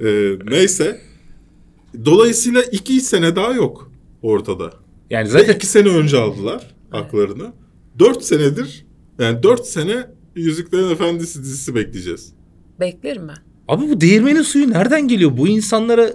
[0.00, 1.00] Ee, neyse.
[2.04, 4.72] Dolayısıyla iki sene daha yok ortada.
[5.10, 7.52] Yani Ve zaten iki sene önce aldılar haklarını.
[7.98, 8.86] Dört senedir
[9.18, 12.32] yani dört sene Yüzüklerin Efendisi dizisi bekleyeceğiz.
[12.80, 13.36] Beklerim ben.
[13.68, 15.36] abi bu değirmenin suyu nereden geliyor?
[15.36, 16.12] Bu insanlara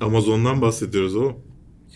[0.00, 1.32] Amazon'dan bahsediyoruz o.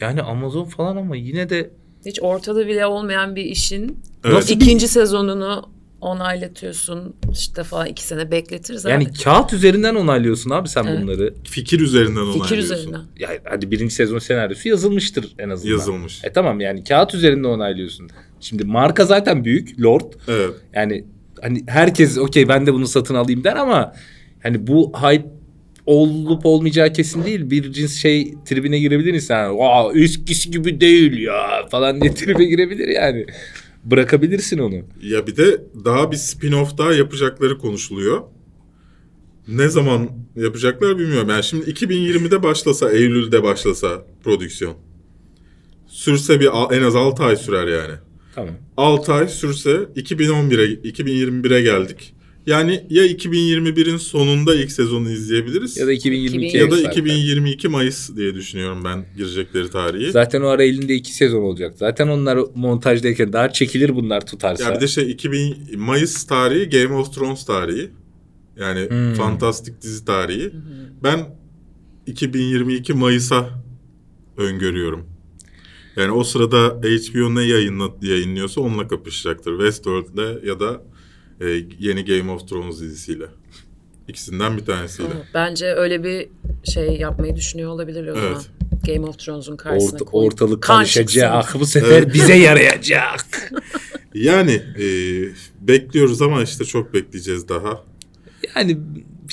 [0.00, 1.70] yani Amazon falan ama yine de
[2.06, 4.50] Hiç ortada bile olmayan bir işin Evet.
[4.50, 5.68] İkinci sezonunu
[6.04, 9.12] onaylatıyorsun işte falan iki sene bekletiriz yani abi.
[9.12, 11.02] kağıt üzerinden onaylıyorsun abi sen Evet.
[11.02, 11.34] bunları.
[11.44, 12.74] Fikir üzerinden Fikir onaylıyorsun.
[12.74, 13.00] üzerinden.
[13.18, 15.72] Ya hadi birinci sezon senaryosu yazılmıştır en azından.
[15.72, 16.24] Yazılmış.
[16.24, 18.10] E tamam yani kağıt üzerinde onaylıyorsun.
[18.40, 20.12] Şimdi marka zaten büyük Lord.
[20.28, 20.50] Evet.
[20.74, 21.04] Yani
[21.42, 23.92] hani herkes okey ben de bunu satın alayım der ama
[24.42, 25.26] hani bu hype
[25.86, 27.50] olup olmayacağı kesin değil.
[27.50, 29.56] Bir cins şey tribine girebilir insan.
[29.60, 33.26] Aa eskisi gibi değil ya falan diye tribe girebilir yani.
[33.84, 34.74] Bırakabilirsin onu.
[35.02, 38.22] Ya bir de daha bir spin-off daha yapacakları konuşuluyor.
[39.48, 41.28] Ne zaman yapacaklar bilmiyorum.
[41.28, 44.76] Yani şimdi 2020'de başlasa, Eylül'de başlasa prodüksiyon.
[45.86, 47.94] Sürse bir en az 6 ay sürer yani.
[48.34, 48.54] Tamam.
[48.76, 52.14] 6 ay sürse 2011'e 2021'e geldik.
[52.46, 56.90] Yani ya 2021'in sonunda ilk sezonu izleyebiliriz Ya da 2022 ya da zaten.
[56.90, 60.10] 2022 Mayıs diye düşünüyorum ben girecekleri tarihi.
[60.10, 61.74] Zaten o ara elinde iki sezon olacak.
[61.78, 64.64] Zaten onlar montajdayken daha çekilir bunlar tutarsa.
[64.64, 67.90] Ya bir de şey 2000 Mayıs tarihi Game of Thrones tarihi.
[68.60, 69.14] Yani Hmm.
[69.14, 70.52] fantastik dizi tarihi.
[71.02, 71.26] Ben
[72.06, 73.48] 2022 Mayıs'a
[74.36, 75.06] öngörüyorum.
[75.96, 79.50] Yani o sırada HBO ne yayınla, yayınlıyorsa onunla kapışacaktır.
[79.58, 80.82] Westworld'le ya da
[81.44, 83.24] e, yeni Game of Thrones dizisiyle.
[84.08, 85.08] İkisinden bir tanesiyle.
[85.08, 86.28] Ama Bence öyle bir
[86.72, 88.32] şey yapmayı düşünüyor olabilir o zaman.
[88.32, 88.50] Evet.
[88.86, 91.54] Game of Thrones'un karşısına Orta, koyup ortalık karışacak.
[91.60, 93.52] Bu sefer bize yarayacak.
[94.14, 94.86] Yani e,
[95.60, 97.84] bekliyoruz ama işte çok bekleyeceğiz daha.
[98.56, 98.78] Yani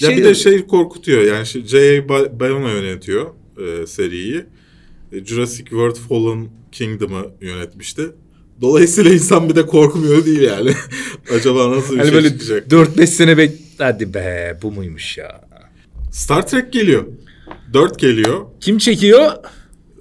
[0.01, 1.97] Ya şey bir de şey korkutuyor yani J.A.
[1.97, 4.45] Ba- Bayona yönetiyor e, seriyi.
[5.11, 8.11] E, Jurassic World Fallen Kingdom'ı yönetmişti.
[8.61, 10.73] Dolayısıyla insan bir de korkmuyor değil yani.
[11.35, 12.67] Acaba nasıl bir hani şey böyle çıkacak?
[12.71, 13.51] 4-5 sene bek...
[13.77, 15.41] Hadi be bu muymuş ya.
[16.11, 17.07] Star Trek geliyor.
[17.73, 18.45] 4 geliyor.
[18.59, 19.31] Kim çekiyor?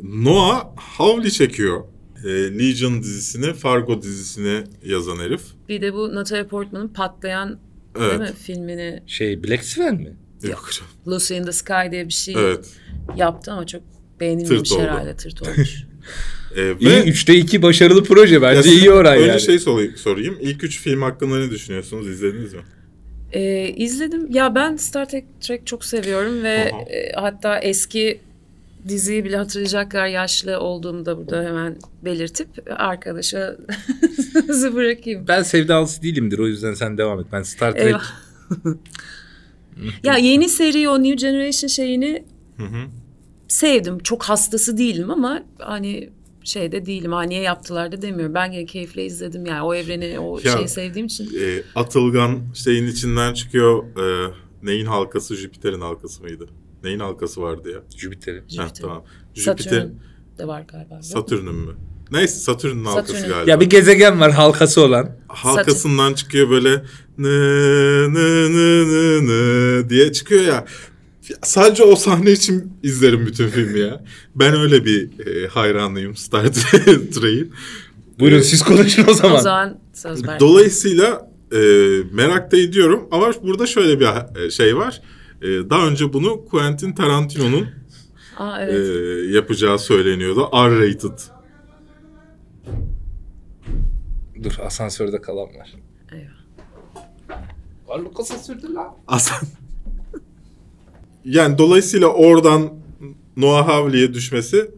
[0.02, 1.84] Noah Hawley çekiyor.
[2.24, 5.40] E, Legion dizisini, Fargo dizisini yazan herif.
[5.68, 7.58] Bir de bu Natalie Portman'ın patlayan
[7.98, 8.10] Evet.
[8.10, 10.16] değil mi filmini Şey Black Swan mi?
[10.42, 10.90] Yok canım.
[11.06, 12.66] Lucy in the Sky diye bir şey Evet.
[13.16, 13.82] yaptı ama çok
[14.20, 15.84] beğenilmemiş Tırt herhalde tırt olmuş.
[16.56, 19.40] E, ve İyi 3'te 2 başarılı proje bence iyi oran önce yani.
[19.40, 20.38] şey sorayım, sorayım.
[20.40, 22.08] İlk üç film hakkında ne düşünüyorsunuz?
[22.08, 22.60] İzlediniz mi?
[23.32, 24.26] Ee, izledim.
[24.30, 26.80] Ya ben Star Trek, Trek çok seviyorum ve Aha.
[26.82, 28.20] e, hatta eski
[28.88, 33.56] diziyi bile hatırlayacak kadar yaşlı olduğumu da burada hemen belirtip arkadaşa
[34.46, 35.24] sözü bırakayım.
[35.28, 37.26] Ben sevdalısı değilimdir o yüzden sen devam et.
[37.32, 37.96] Ben Star Trek.
[40.04, 42.24] Ya yeni seri o New Generation şeyini
[42.56, 42.86] Hı hı.
[43.50, 43.98] Sevdim.
[43.98, 46.10] Çok hastası değilim ama hani
[46.44, 47.12] şeyde değilim.
[47.12, 48.34] Ha niye yaptılar da demiyorum.
[48.34, 51.24] Ben gene keyifle izledim yani o evreni o Ya- şeyi sevdiğim için.
[51.40, 53.84] E, Atılgan şeyin içinden çıkıyor.
[53.84, 54.32] E,
[54.62, 55.36] neyin halkası?
[55.36, 56.46] Jüpiter'in halkası mıydı?
[56.84, 57.80] Neyin halkası vardı ya?
[57.98, 58.36] Jüpiter'i.
[58.36, 58.74] Heh, Jüpiter.
[58.82, 59.04] tamam.
[59.34, 59.88] Jüpiter, Satürn
[60.38, 61.02] de var galiba.
[61.02, 61.72] Satürn'ün mü?
[62.12, 63.28] Neyse Satürn'ün halkası Satürn'ün.
[63.34, 63.50] galiba.
[63.50, 65.16] Ya bir gezegen var halkası olan.
[65.28, 66.84] Halkasından çıkıyor böyle
[67.18, 67.28] nı
[68.14, 70.64] nı nı nı nı diye çıkıyor ya.
[71.42, 74.04] Sadece o sahne için izlerim bütün filmi ya.
[74.34, 77.52] Ben öyle bir e, hayranıyım Star Trek'in.
[78.18, 79.36] Buyurun Ee, siz konuşun o zaman.
[79.36, 80.40] O zaman söz ver.
[80.40, 81.58] Dolayısıyla e,
[82.12, 84.06] merak da ediyorum ama burada şöyle bir
[84.46, 85.02] e, şey var.
[85.42, 87.66] E, daha önce bunu Quentin Tarantino'nun
[88.38, 89.34] Aa e, evet.
[89.34, 90.48] yapacağı söyleniyordu.
[90.52, 91.18] R-rated.
[94.42, 95.74] Dur asansörde kalan var.
[96.12, 97.40] Eyvah.
[97.86, 98.88] Varlık asansörde lan.
[99.08, 99.40] Aslında
[101.24, 102.72] yani dolayısıyla oradan
[103.36, 104.70] Noah Hawley'e düşmesi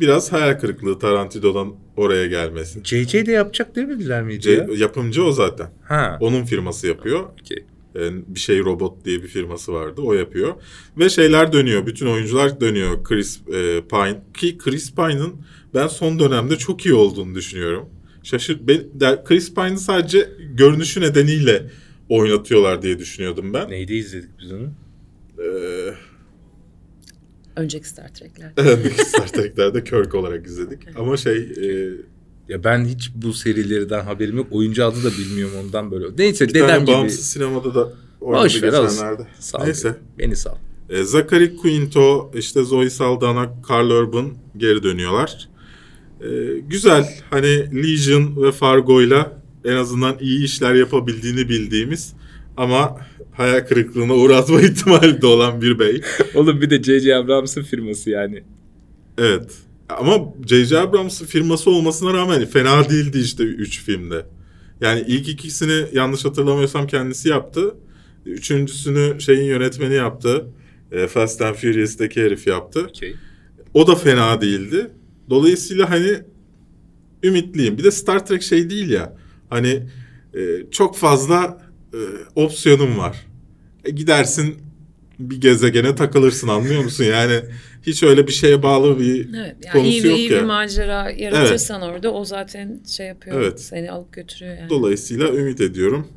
[0.00, 2.80] biraz hayal kırıklığı Tarantino'dan oraya gelmesi.
[2.84, 4.66] JJ de yapacak demediler miydi C- ya?
[4.76, 5.70] yapımcı o zaten.
[5.88, 6.18] Ha.
[6.20, 7.20] Onun firması yapıyor.
[7.42, 7.64] Okey.
[7.94, 10.00] Yani bir şey robot diye bir firması vardı.
[10.04, 10.54] O yapıyor.
[10.98, 11.86] Ve şeyler dönüyor.
[11.86, 13.04] Bütün oyuncular dönüyor.
[13.04, 14.22] Chris e, Pine.
[14.34, 15.32] Ki Chris Pine'ın
[15.74, 17.88] ben son dönemde çok iyi olduğunu düşünüyorum.
[18.22, 18.58] Şaşır.
[18.68, 21.62] Ben, de- Chris Pine'ı sadece görünüşü nedeniyle
[22.08, 23.70] oynatıyorlar diye düşünüyordum ben.
[23.70, 24.68] Neydi izledik biz onu?
[25.42, 25.94] Ee,
[27.56, 28.52] Önceki Star Trek'ler.
[28.58, 30.78] Evet, Star Trek'lerde Kirk olarak izledik.
[30.96, 31.90] Ama şey e,
[32.48, 34.46] Ya ben hiç bu serilerden haberim yok.
[34.50, 36.06] Oyuncu adı da bilmiyorum ondan böyle.
[36.18, 36.92] Neyse bir dedem tane gibi.
[36.92, 39.26] bağımsız sinemada da oynadı geçenlerde.
[39.38, 39.64] Sağ.
[39.64, 39.96] Neyse.
[40.18, 40.54] Beni sal.
[40.90, 45.48] E, Zachary Quinto, işte Zoe Saldana, Carl Urban geri dönüyorlar.
[46.20, 47.08] E, güzel.
[47.30, 52.12] Hani Legion ve Fargo'yla en azından iyi işler yapabildiğini bildiğimiz
[52.56, 52.96] ama
[53.32, 56.00] hayal kırıklığına uğratma ihtimali de olan bir bey.
[56.34, 57.16] Oğlum bir de J.J.
[57.16, 58.42] Abrams'ın firması yani.
[59.18, 59.52] Evet.
[59.88, 60.78] Ama J.J.
[60.78, 64.26] Abrams firması olmasına rağmen fena değildi işte 3 filmde.
[64.80, 67.74] Yani ilk ikisini yanlış hatırlamıyorsam kendisi yaptı.
[68.26, 70.46] Üçüncüsünü şeyin yönetmeni yaptı.
[70.92, 72.86] E, Fast and Furious'taki herif yaptı.
[72.88, 73.14] Okey.
[73.74, 74.90] O da fena değildi.
[75.30, 76.18] Dolayısıyla hani
[77.22, 77.78] ümitliyim.
[77.78, 79.16] Bir de Star Trek şey değil ya.
[79.50, 79.82] Hani
[80.34, 80.40] e,
[80.70, 81.61] çok fazla
[81.94, 81.98] e,
[82.34, 83.26] opsiyonum var.
[83.84, 84.56] E, gidersin
[85.18, 87.04] bir gezegene takılırsın anlıyor musun?
[87.04, 87.40] Yani
[87.82, 89.56] hiç öyle bir şeye bağlı bir Evet.
[89.64, 90.38] Yani konusu iyi, yok iyi ya.
[90.38, 93.40] bir macera yaratırsan orada o zaten şey yapıyor.
[93.40, 93.60] Evet.
[93.60, 94.70] Seni alıp götürüyor yani.
[94.70, 96.08] Dolayısıyla ümit ediyorum.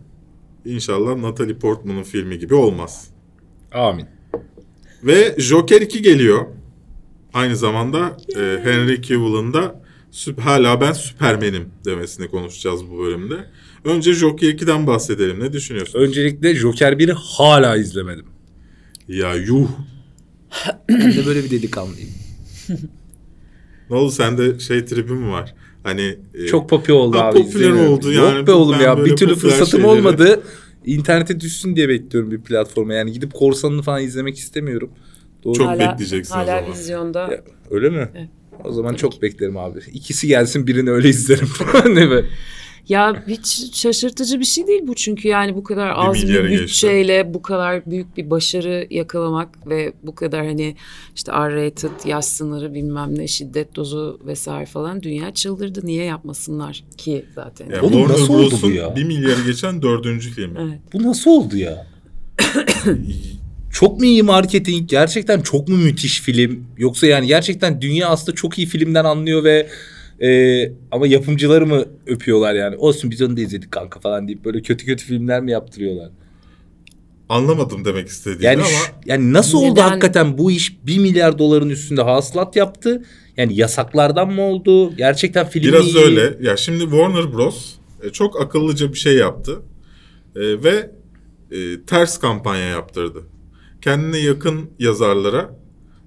[0.66, 3.08] İnşallah Natalie Portman'ın filmi gibi olmaz.
[3.72, 4.06] Amin.
[5.04, 6.46] Ve Joker 2 geliyor.
[7.34, 13.36] Aynı zamanda e, Henry Cavill'ın da süp- hala ben Süpermen'im demesini konuşacağız bu bölümde.
[13.86, 15.40] Önce Joker 2'den bahsedelim.
[15.40, 16.00] Ne düşünüyorsun?
[16.00, 18.26] Öncelikle Joker 1'i hala izlemedim.
[19.08, 19.68] Ya yuh.
[20.90, 22.10] Ben de böyle bir delikanlıyım.
[23.90, 25.56] Ne oldu sende şey tribi mi var?
[25.84, 27.38] Hani e, Çok popüler oldu Ha, abi.
[27.38, 27.94] popüler izleyemiyorum.
[27.94, 28.48] oldu Yok yani.
[28.48, 29.06] be oğlum ya.
[29.06, 30.44] Bir türlü fırsatım şeyleri- olmadı.
[30.86, 32.94] İnternete düşsün diye bekliyorum bir platforma.
[32.94, 34.90] Yani gidip korsanını falan izlemek istemiyorum.
[35.44, 35.54] Doğru.
[35.54, 36.72] Çok hala, bekleyeceksin o hala zaman.
[36.74, 37.20] vizyonda.
[37.22, 38.10] Ya, öyle mi?
[38.16, 38.30] Evet.
[38.64, 39.80] O zaman çok beklerim abi.
[39.94, 41.48] İkisi gelsin birini öyle izlerim.
[41.96, 42.26] ne be?
[42.90, 46.64] Ya hiç şaşırtıcı bir şey değil bu çünkü yani bu kadar az bir geçti.
[46.64, 50.76] bütçeyle bu kadar büyük bir başarı yakalamak ve bu kadar hani
[51.16, 55.82] işte R-rated, yaş sınırı bilmem ne, şiddet dozu vesaire falan dünya çıldırdı.
[55.84, 57.70] Niye yapmasınlar ki zaten?
[57.70, 58.96] Ya Oğlum nasıl oldu bu ya?
[58.96, 60.60] 1 milyarı geçen dördüncü filmi.
[60.62, 60.80] Evet.
[60.94, 61.88] Bu nasıl oldu ya?
[63.72, 64.90] çok mu iyi marketing?
[64.90, 66.64] Gerçekten çok mu müthiş film?
[66.78, 69.68] Yoksa yani gerçekten dünya aslında çok iyi filmden anlıyor ve
[70.22, 72.76] e, ama yapımcıları mı öpüyorlar yani?
[72.78, 76.10] Olsun biz onu da izledik kanka falan deyip böyle kötü kötü filmler mi yaptırıyorlar?
[77.30, 79.82] Anlamadım demek istediğini Yani ama şu- yani nasıl oldu Neden?
[79.90, 83.04] hakikaten bu iş 1 milyar doların üstünde hasılat yaptı?
[83.38, 84.96] Yani yasaklardan mı oldu?
[84.96, 85.98] Gerçekten film Biraz iyi.
[85.98, 86.38] öyle.
[86.42, 87.74] Ya şimdi Warner Bros.
[88.04, 89.62] e, çok akıllıca bir şey yaptı.
[90.36, 90.92] E, ve
[91.52, 93.24] e, ters kampanya yaptırdı.
[93.82, 95.50] Kendine yakın yazarlara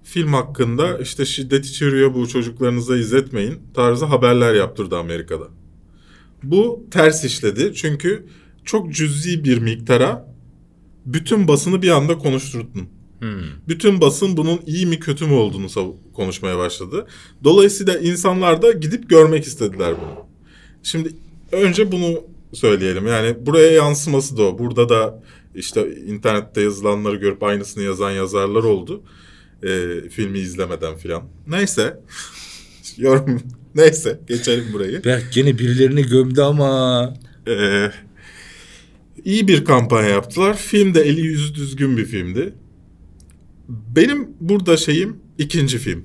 [0.09, 5.49] film hakkında işte şiddet içeriyor bu çocuklarınıza izletmeyin tarzı haberler yaptırdı Amerika'da.
[6.43, 8.27] Bu ters işledi çünkü
[8.65, 10.35] çok cüzi bir miktara
[11.07, 12.89] bütün basını bir anda konuşturdun.
[13.19, 13.43] Hmm.
[13.69, 17.07] Bütün basın bunun iyi mi kötü mü olduğunu konuşmaya başladı.
[17.45, 20.27] Dolayısıyla insanlar da gidip görmek istediler bunu.
[20.83, 21.09] Şimdi
[21.53, 23.07] önce bunu söyleyelim.
[23.07, 24.59] Yani buraya yansıması da o.
[24.59, 25.23] Burada da
[25.55, 29.03] işte internette yazılanları görüp aynısını yazan yazarlar oldu.
[29.63, 31.23] Ee, filmi izlemeden filan.
[31.47, 32.01] Neyse.
[32.97, 33.43] Yorum.
[33.75, 34.21] Neyse.
[34.29, 35.05] Geçelim burayı.
[35.05, 37.15] Berk gene birilerini gömdü ama.
[37.49, 37.91] Ee,
[39.25, 40.57] iyi bir kampanya yaptılar.
[40.57, 42.55] Film de eli yüzü düzgün bir filmdi.
[43.69, 46.05] Benim burada şeyim ikinci film.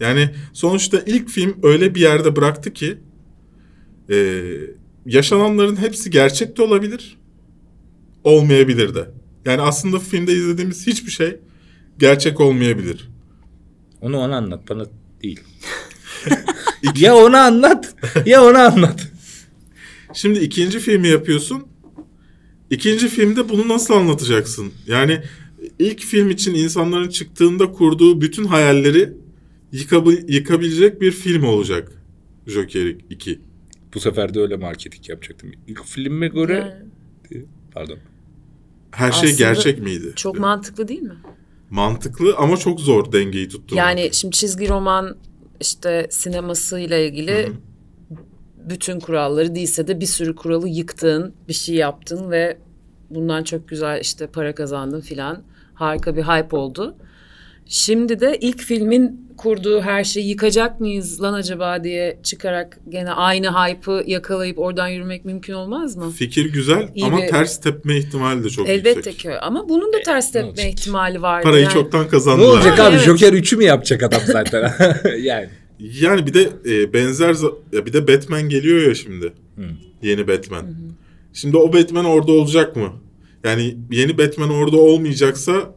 [0.00, 2.98] Yani sonuçta ilk film öyle bir yerde bıraktı ki
[4.10, 4.44] e,
[5.06, 7.18] yaşananların hepsi gerçek de olabilir,
[8.24, 9.10] olmayabilir de.
[9.44, 11.36] Yani aslında filmde izlediğimiz hiçbir şey
[12.00, 13.08] gerçek olmayabilir.
[14.00, 14.84] Onu ona anlat bana
[15.22, 15.40] değil.
[16.96, 17.94] ya onu anlat
[18.26, 19.08] ya onu anlat.
[20.14, 21.66] Şimdi ikinci filmi yapıyorsun.
[22.70, 24.72] İkinci filmde bunu nasıl anlatacaksın?
[24.86, 25.22] Yani
[25.78, 29.12] ilk film için insanların çıktığında kurduğu bütün hayalleri
[29.72, 31.92] yıkabi- yıkabilecek bir film olacak.
[32.46, 33.40] Joker 2.
[33.94, 35.52] Bu sefer de öyle marketing yapacaktım.
[35.66, 36.82] İlk filme göre...
[37.72, 37.98] Pardon.
[38.90, 40.12] Her şey Aslında gerçek miydi?
[40.16, 41.16] çok mantıklı değil mi?
[41.70, 43.84] Mantıklı ama çok zor dengeyi tutturmak.
[43.86, 45.16] Yani şimdi çizgi roman
[45.60, 47.52] işte sinemasıyla ilgili
[48.68, 52.58] bütün kuralları değilse de bir sürü kuralı yıktın, bir şey yaptın ve
[53.10, 55.42] bundan çok güzel işte para kazandın filan.
[55.74, 56.96] Harika bir hype oldu.
[57.74, 63.46] Şimdi de ilk filmin kurduğu her şeyi yıkacak mıyız lan acaba diye çıkarak gene aynı
[63.50, 66.10] hype'ı yakalayıp oradan yürümek mümkün olmaz mı?
[66.10, 69.18] Fikir güzel İyi ama bir- ters tepme ihtimali de çok Elbette yüksek.
[69.18, 70.66] ki ama bunun da ters ne tepme olacak?
[70.66, 71.42] ihtimali var.
[71.42, 71.72] Parayı yani.
[71.72, 72.48] çoktan Ne kazandılar.
[72.48, 72.94] olacak abi?
[72.94, 73.04] evet.
[73.04, 74.72] Joker 3'ü mü yapacak adam zaten?
[75.22, 75.48] yani.
[76.00, 77.34] Yani bir de e, benzer
[77.72, 79.32] ya bir de Batman geliyor ya şimdi.
[80.02, 80.66] Yeni Batman.
[81.32, 82.92] Şimdi o Batman orada olacak mı?
[83.44, 85.74] Yani yeni Batman orada olmayacaksa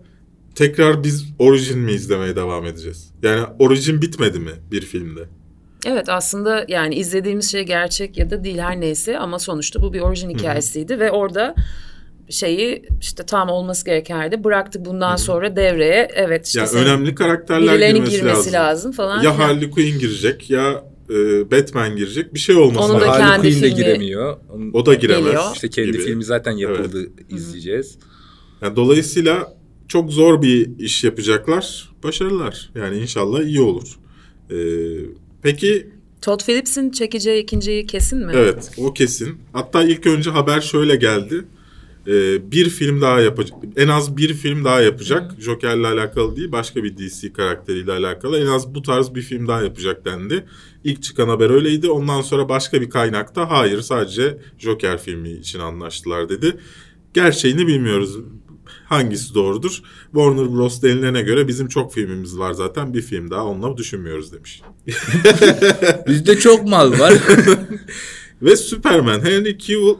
[0.55, 3.11] tekrar biz orijin mi izlemeye devam edeceğiz?
[3.23, 5.21] Yani orijin bitmedi mi bir filmde?
[5.85, 9.99] Evet aslında yani izlediğimiz şey gerçek ya da değil her neyse ama sonuçta bu bir
[10.01, 11.55] orijin hikayesiydi ve orada
[12.29, 17.89] şeyi işte tam olması gereken yerde bıraktık bundan sonra devreye evet işte Ya önemli karakterler
[17.89, 18.53] girmesi, girmesi lazım.
[18.53, 19.21] lazım, falan.
[19.21, 19.39] Ya.
[19.39, 22.33] Harley Quinn girecek ya e, Batman girecek.
[22.33, 23.21] Bir şey olması Onun da lazım.
[23.23, 24.37] Harley Quinn de filmi giremiyor.
[24.49, 25.25] Onun- O da giremez.
[25.25, 25.43] Geliyor.
[25.53, 26.03] İşte kendi gibi.
[26.03, 27.97] filmi zaten yapıldı izleyeceğiz.
[28.61, 29.53] Yani dolayısıyla
[29.87, 31.89] çok zor bir iş yapacaklar.
[32.03, 32.71] Başarılar.
[32.75, 33.99] Yani inşallah iyi olur.
[34.51, 34.55] Ee,
[35.41, 35.87] peki
[36.21, 38.31] Todd Phillips'in çekeceği ikinciyi kesin mi?
[38.35, 39.37] evet o kesin.
[39.53, 41.45] Hatta ilk önce haber şöyle geldi.
[42.07, 43.57] Ee, bir film daha yapacak.
[43.75, 45.31] En az bir film daha yapacak.
[45.39, 48.39] Joker'le alakalı değil başka bir DC karakteriyle alakalı.
[48.39, 50.45] En az bu tarz bir film daha yapacak dendi.
[50.83, 51.89] İlk çıkan haber öyleydi.
[51.89, 56.57] Ondan sonra başka bir kaynakta hayır sadece Joker filmi için anlaştılar dedi.
[57.13, 58.17] Gerçeğini bilmiyoruz.
[58.93, 59.81] Hangisi doğrudur?
[60.11, 62.93] Warner Bros denilene göre bizim çok filmimiz var zaten.
[62.93, 64.61] Bir film daha onunla düşünmüyoruz demiş.
[66.07, 67.13] Bizde çok mal var.
[68.41, 69.95] Ve Superman Henry Cavill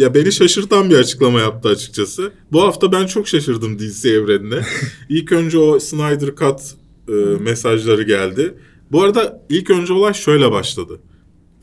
[0.00, 2.32] ya beni şaşırtan bir açıklama yaptı açıkçası.
[2.52, 4.60] Bu hafta ben çok şaşırdım DC evrenine.
[5.08, 6.60] İlk önce o Snyder Cut
[7.08, 8.54] e, mesajları geldi.
[8.92, 11.00] Bu arada ilk önce olay şöyle başladı.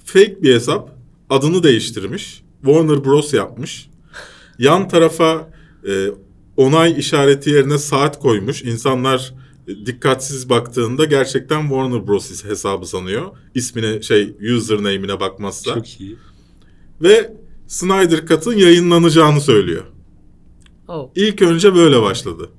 [0.06, 0.92] Fake bir hesap
[1.30, 2.44] adını değiştirmiş.
[2.62, 3.90] Warner Bros yapmış.
[4.60, 5.50] Yan tarafa
[5.88, 6.08] e,
[6.58, 8.64] onay işareti yerine saat koymuş.
[8.64, 9.34] İnsanlar
[9.86, 13.26] dikkatsiz baktığında gerçekten Warner Bros hesabı sanıyor.
[13.56, 15.74] İsmine şey username'ine bakmazsa.
[15.74, 16.18] çok iyi.
[17.02, 17.34] Ve
[17.68, 19.84] Snyder Cut'ın yayınlanacağını söylüyor.
[20.88, 21.10] Oh.
[21.16, 22.50] İlk önce böyle başladı.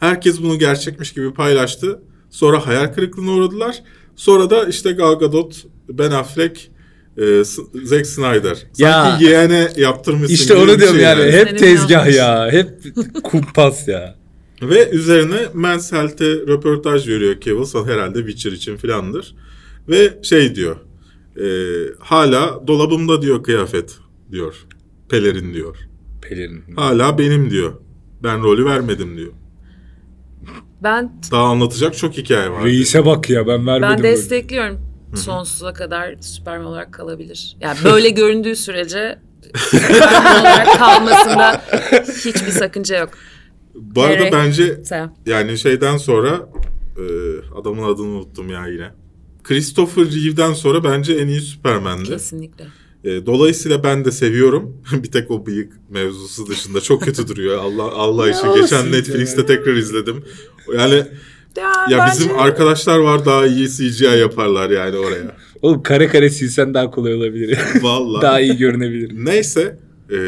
[0.00, 2.02] Herkes bunu gerçekmiş gibi paylaştı.
[2.30, 3.82] Sonra hayal kırıklığına uğradılar.
[4.16, 6.70] Sonra da işte Gal Gadot, Ben Affleck,
[7.18, 7.44] e,
[7.84, 8.54] Zack Snyder.
[8.72, 9.18] Sanki Ya.
[9.20, 11.32] yeğene yaptırmışsın İşte onu bir diyorum şey yani.
[11.32, 12.48] Hep Senin tezgah ya.
[12.52, 12.70] Hep
[13.22, 14.14] kumpas ya.
[14.62, 17.86] Ve üzerine Men's Health'e röportaj veriyor Cavill.
[17.92, 19.34] Herhalde Witcher için filandır.
[19.88, 20.76] Ve şey diyor.
[21.36, 21.46] e,
[21.98, 23.96] hala dolabımda diyor kıyafet
[24.32, 24.54] diyor.
[25.08, 25.76] Pelerin diyor.
[26.22, 26.62] Pelerin.
[26.76, 27.72] Hala benim diyor.
[28.22, 29.32] Ben rolü vermedim diyor.
[30.82, 32.64] Ben Daha anlatacak çok hikaye var.
[32.64, 33.82] Reis'e bak ya ben vermedim.
[33.82, 34.12] ben böyle.
[35.12, 35.46] Destekliyorum.
[35.46, 37.56] Sonsuza kadar Superman olarak kalabilir.
[37.60, 39.18] Yani böyle göründüğü sürece
[39.56, 41.62] Superman olarak kalmasında
[42.24, 43.10] hiçbir sakınca yok.
[43.74, 44.32] Bu arada Evet.
[44.32, 45.12] bence Mesela.
[45.26, 46.48] yani şeyden sonra
[46.96, 47.04] e,
[47.60, 48.90] adamın adını unuttum ya yine.
[49.44, 52.08] Christopher Reeve'den sonra bence en iyi Superman'di.
[52.08, 52.64] Kesinlikle.
[53.04, 54.82] E, dolayısıyla ben de seviyorum.
[54.92, 57.58] bir tek o bıyık mevzusu dışında çok kötü duruyor.
[57.58, 58.92] Allah Allah olsun Geçen.
[58.92, 60.24] Netflix'te tekrar izledim.
[60.78, 61.04] Yani
[61.56, 65.36] Ya, Ya bence- bizim arkadaşlar var daha iyi CGI yaparlar yani oraya.
[65.62, 67.58] Oğlum kare kare silsen daha kolay olabilir.
[67.82, 68.22] Vallahi.
[68.22, 69.24] daha iyi görünebilir.
[69.24, 69.78] Neyse.
[70.10, 70.18] eee,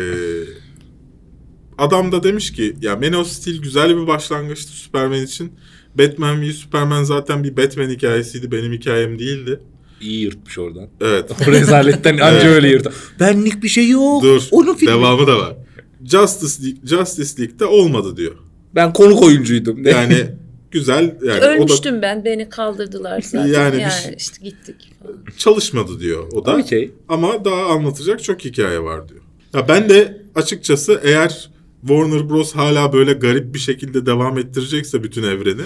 [1.79, 5.53] adam da demiş ki ya Man of Steel güzel bir başlangıçtı Superman için.
[5.99, 8.53] Batman v Superman zaten bir Batman hikayesiydi.
[8.53, 9.61] Benim hikayem değildi.
[10.01, 10.89] İyi yırtmış oradan.
[11.01, 11.31] Evet.
[11.49, 12.93] O rezaletten anca öyle yırtar.
[13.21, 14.23] Benlik bir şey yok.
[14.23, 14.43] Dur.
[14.51, 14.93] Onun filmi.
[14.95, 15.57] Devamı da var.
[16.05, 18.35] Justice League, Justice League'de olmadı diyor.
[18.75, 19.85] Ben konuk oyuncuydum.
[19.87, 20.27] Yani
[20.75, 23.47] güzel yani o da Ölmüştüm ben beni kaldırdılar zaten.
[23.47, 24.93] Yani Yani, bir şey- işte gittik.
[25.03, 25.15] falan.
[25.39, 26.57] çalışmadı diyor o da.
[26.57, 26.91] Okey.
[27.09, 29.21] Ama daha anlatacak çok hikaye var diyor.
[29.55, 31.51] Ya ben de açıkçası eğer
[31.81, 35.63] Warner Bros hala böyle garip bir şekilde devam ettirecekse bütün evreni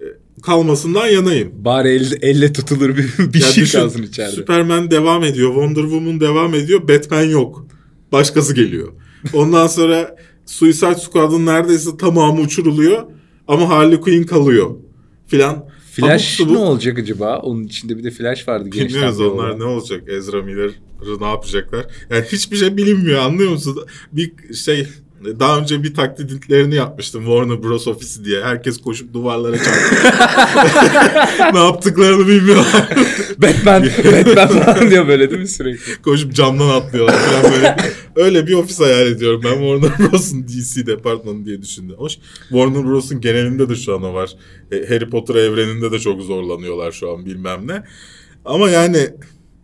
[0.00, 0.04] e,
[0.42, 1.52] kalmasından yanayım.
[1.64, 4.32] Bari elle, elle tutulur bir, bir Ya şey düşün, kalsın içeride.
[4.32, 7.66] Superman devam ediyor, Wonder Woman devam ediyor, Batman yok.
[8.12, 8.88] Başkası geliyor.
[9.32, 13.02] Ondan sonra Suicide Squad'ın neredeyse tamamı uçuruluyor
[13.48, 14.70] ama Harley Quinn kalıyor
[15.26, 15.68] filan.
[15.92, 17.38] Flash Abuk ne olacak acaba?
[17.38, 18.72] Onun içinde bir de Flash vardı.
[18.72, 19.58] Bilmiyoruz onlar olan.
[19.60, 21.86] ne olacak Ezra Miller'ı ne yapacaklar.
[22.10, 23.78] Yani hiçbir şey bilinmiyor anlıyor musun?
[24.12, 24.88] Bir şey
[25.40, 27.86] daha önce bir taklitlerini yapmıştım Warner Bros.
[27.86, 28.44] ofisi diye.
[28.44, 29.96] Herkes koşup duvarlara çarptı.
[31.52, 32.88] ne yaptıklarını bilmiyorlar.
[33.38, 33.84] Batman,
[34.26, 36.02] Batman falan diyor böyle değil mi sürekli?
[36.02, 37.76] koşup camdan atlıyorlar falan böyle.
[38.16, 41.96] Öyle bir ofis hayal ediyorum ben Warner Bros'un DC departmanı diye düşündüm.
[41.98, 42.18] Hoş
[42.48, 44.30] Warner Bros'un genelinde de şu an o var.
[44.72, 47.82] E, Harry Potter evreninde de çok zorlanıyorlar şu an bilmem ne.
[48.44, 49.08] Ama yani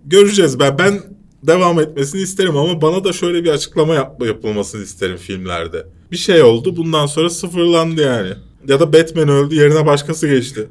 [0.04, 0.60] göreceğiz.
[0.60, 1.00] Ben ben
[1.46, 5.86] devam etmesini isterim ama bana da şöyle bir açıklama yap, yapılmasını isterim filmlerde.
[6.12, 8.30] Bir şey oldu bundan sonra sıfırlandı yani.
[8.68, 10.68] Ya da Batman öldü yerine başkası geçti.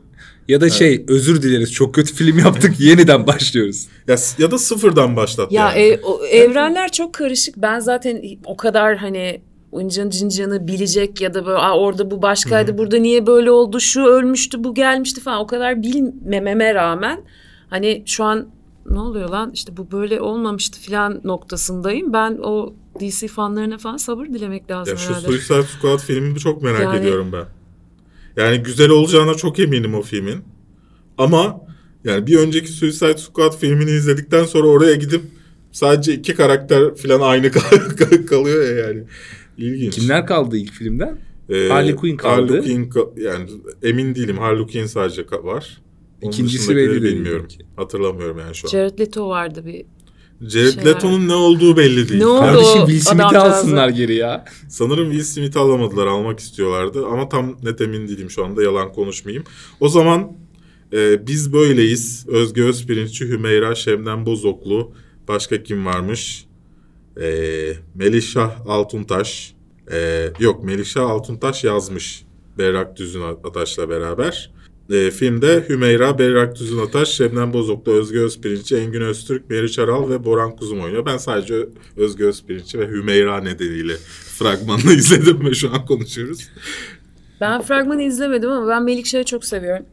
[0.48, 3.88] Ya da şey özür dileriz çok kötü film yaptık yeniden başlıyoruz.
[4.08, 5.80] Ya, ya da sıfırdan başlat Ya yani.
[5.82, 7.58] e, o, evrenler çok karışık.
[7.58, 9.42] Ben zaten o kadar hani
[9.72, 14.04] Uncun Cinca'nı bilecek ya da böyle Aa, orada bu başkaydı burada niye böyle oldu şu
[14.04, 17.22] ölmüştü bu gelmişti falan o kadar bilmememe rağmen
[17.70, 18.48] hani şu an
[18.90, 22.14] ne oluyor lan işte bu böyle olmamıştı falan noktasındayım.
[22.14, 25.28] Ben o DC fanlarına falan sabır dilemek lazım Ya şu herhalde.
[25.28, 27.46] Suicide Squad filmini çok merak Yani- ediyorum ben.
[28.38, 30.44] Yani güzel olacağına çok eminim o filmin.
[31.18, 31.62] Ama
[32.04, 35.22] yani bir önceki Suicide Squad filmini izledikten sonra oraya gidip
[35.72, 39.04] sadece iki karakter falan aynı kal- kalıyor ya yani.
[39.58, 39.96] İlginç.
[39.96, 41.18] Kimler kaldı ilk filmden?
[41.50, 42.42] Ee, Harley Quinn kaldı.
[42.54, 43.50] Harley Quinn ka- yani
[43.84, 44.38] emin değilim.
[44.38, 45.82] Harley Quinn sadece ka- var.
[46.22, 47.48] Onun İkincisi belli değil bilmiyorum.
[47.50, 47.66] belki.
[47.76, 48.72] Hatırlamıyorum yani şu an.
[48.72, 49.86] Jared Leto vardı bir.
[50.50, 52.20] Jared şey Leto'nun ne olduğu belli değil.
[52.22, 52.40] Ne oldu?
[52.40, 54.46] Kardeşim Will Smith'i alsınlar geri ya.
[54.70, 57.06] Sanırım Will Smith'i alamadılar, almak istiyorlardı.
[57.06, 59.44] Ama tam net emin değilim şu anda, yalan konuşmayayım.
[59.80, 60.32] O zaman
[60.94, 62.26] e, biz böyleyiz.
[62.28, 64.92] Özge Özpirinççi, Hümeyra Şemden Bozoklu.
[65.28, 66.46] Başka kim varmış?
[67.22, 67.28] E,
[67.96, 69.54] Melişah Altuntaş.
[69.92, 72.24] E, yok, Melişah Altuntaş yazmış.
[72.58, 74.52] Berrak Düzün Ataş'la beraber.
[74.92, 80.26] E, filmde Hümeyra, Berrak Düzün Ataş, Şebnem Bozoklu, Özge Özpirinççi, Engin Öztürk, Meriç Aral ve
[80.26, 81.06] Boran Kuzum oynuyor.
[81.06, 81.56] Ben sadece
[81.98, 83.94] Özge Özpirinççi ve Hümeyra nedeniyle
[84.38, 86.50] fragmanını izledim ve şu an konuşuyoruz.
[87.42, 89.86] Ben fragmanı izlemedim ama ben Melikşah'ı çok seviyorum.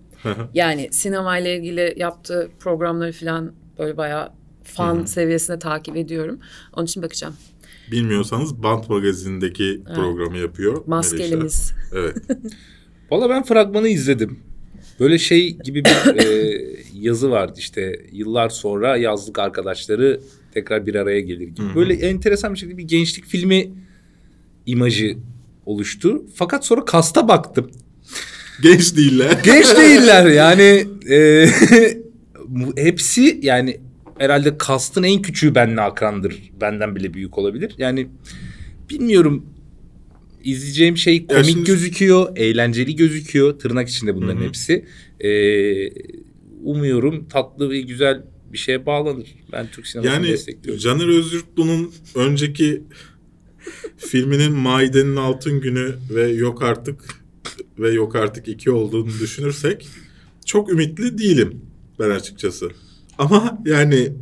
[0.55, 4.28] yani sinemayla ilgili yaptığı programları falan böyle bayağı
[4.64, 6.38] fan seviyesine takip ediyorum.
[6.76, 7.34] Onun için bakacağım.
[7.92, 10.82] Bilmiyorsanız Bant Magazin'deki programı yapıyor.
[10.86, 11.72] Maskelimiz.
[11.92, 12.16] Evet.
[13.11, 14.47] Valla ben fragmanı izledim.
[15.01, 16.59] Böyle şey gibi bir e,
[16.94, 20.20] yazı vardı işte yıllar sonra yazlık arkadaşları
[20.55, 21.74] tekrar bir araya gelir gibi.
[21.74, 23.70] Böyle enteresan bir şekilde bir gençlik filmi
[24.66, 25.16] imajı
[25.66, 26.24] oluştu.
[26.34, 27.70] Fakat sonra kasta baktım.
[28.62, 29.38] Genç değiller.
[29.44, 31.49] Genç değiller yani e,
[32.76, 33.80] hepsi yani
[34.18, 36.51] herhalde kastın en küçüğü benle akrandır.
[36.61, 37.74] Benden bile büyük olabilir.
[37.78, 38.09] Yani
[38.90, 39.46] bilmiyorum
[40.45, 43.59] izleyeceğim şey komik şimdi- gözüküyor, eğlenceli gözüküyor.
[43.59, 44.84] Tırnak içinde bunların hepsi.
[45.20, 45.30] E,
[46.62, 48.22] umuyorum tatlı ve güzel
[48.53, 49.34] bir şeye bağlanır.
[49.53, 50.80] Ben Türk sinemasını Yani destekliyorum.
[50.82, 52.82] Caner Özyurtlu'nun önceki
[53.97, 57.01] filminin Maide'nin Altın Günü ve Yok Artık
[57.78, 59.89] ve Yok Artık 2 olduğunu düşünürsek
[60.47, 61.61] çok ümitli değilim
[61.99, 62.70] ben açıkçası.
[63.18, 64.12] Ama yani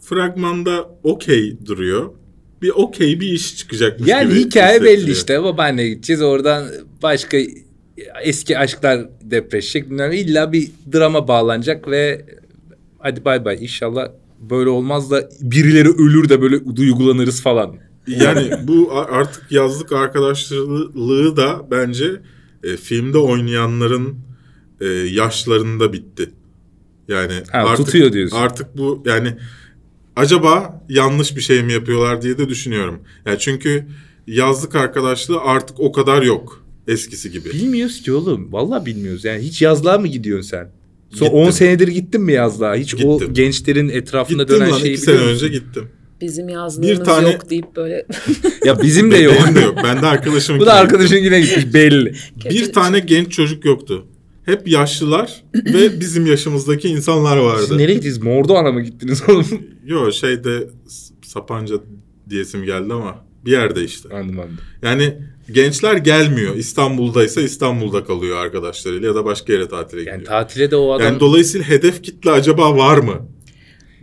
[0.00, 2.14] fragmanda okey duruyor.
[2.62, 5.42] Bir okey bir iş çıkacakmış Yani gibi hikaye belli işte.
[5.42, 6.64] Babaanne gideceğiz oradan
[7.02, 7.38] başka
[8.22, 9.90] eski aşklar depreşecek.
[9.90, 10.20] ne.
[10.20, 12.26] İlla bir drama bağlanacak ve
[12.98, 14.08] hadi bay bay inşallah
[14.50, 17.76] böyle olmaz da birileri ölür de böyle duygulanırız falan.
[18.06, 22.20] Yani bu artık yazlık arkadaşlığı da bence
[22.64, 24.16] e, filmde oynayanların
[24.80, 26.30] e, yaşlarında bitti.
[27.08, 28.36] Yani Ha, artık tutuyor diyorsun.
[28.36, 29.36] Artık bu yani
[30.16, 33.00] acaba yanlış bir şey mi yapıyorlar diye de düşünüyorum.
[33.26, 33.86] Yani çünkü
[34.26, 36.64] yazlık arkadaşlığı artık o kadar yok.
[36.88, 37.50] eskisi gibi.
[37.52, 38.52] Bilmiyoruz ki oğlum.
[38.52, 39.24] Vallahi bilmiyoruz.
[39.24, 40.68] Yani hiç yazlığa mı gidiyorsun sen?
[41.10, 41.40] Son Gittim.
[41.40, 42.74] 10 senedir gittin mi yazlığa?
[42.76, 43.34] Hiç o Gittim.
[43.34, 45.46] gençlerin etrafında Gittim dönen lan şeyi iki sene biliyor musun?
[45.46, 45.88] önce gittim.
[46.20, 48.06] Bizim yazlığımız tane- yok deyip böyle
[48.64, 49.34] Ya bizim de yok.
[49.44, 49.76] Benim de yok.
[49.84, 52.14] Ben de arkadaşımın Bu da arkadaşın yine gitmiş belli.
[52.50, 54.06] Bir tane genç çocuk yoktu.
[54.44, 57.78] Hep yaşlılar ve bizim yaşımızdaki insanlar Siz vardı.
[57.78, 58.22] nereye gittiniz?
[58.22, 59.46] Mordoğan'a mı gittiniz oğlum?
[59.86, 60.68] Yo şeyde
[61.22, 61.76] Sapanca
[62.30, 64.08] diyesim geldi ama bir yerde işte.
[64.08, 64.58] anladım anladım.
[64.82, 65.18] Yani
[65.52, 66.56] gençler gelmiyor.
[66.56, 70.16] İstanbul'daysa İstanbul'da kalıyor arkadaşlarıyla ya da başka yere tatile gidiyor.
[70.16, 71.06] Yani tatile de o adam...
[71.06, 73.28] Yani dolayısıyla hedef kitle acaba var mı?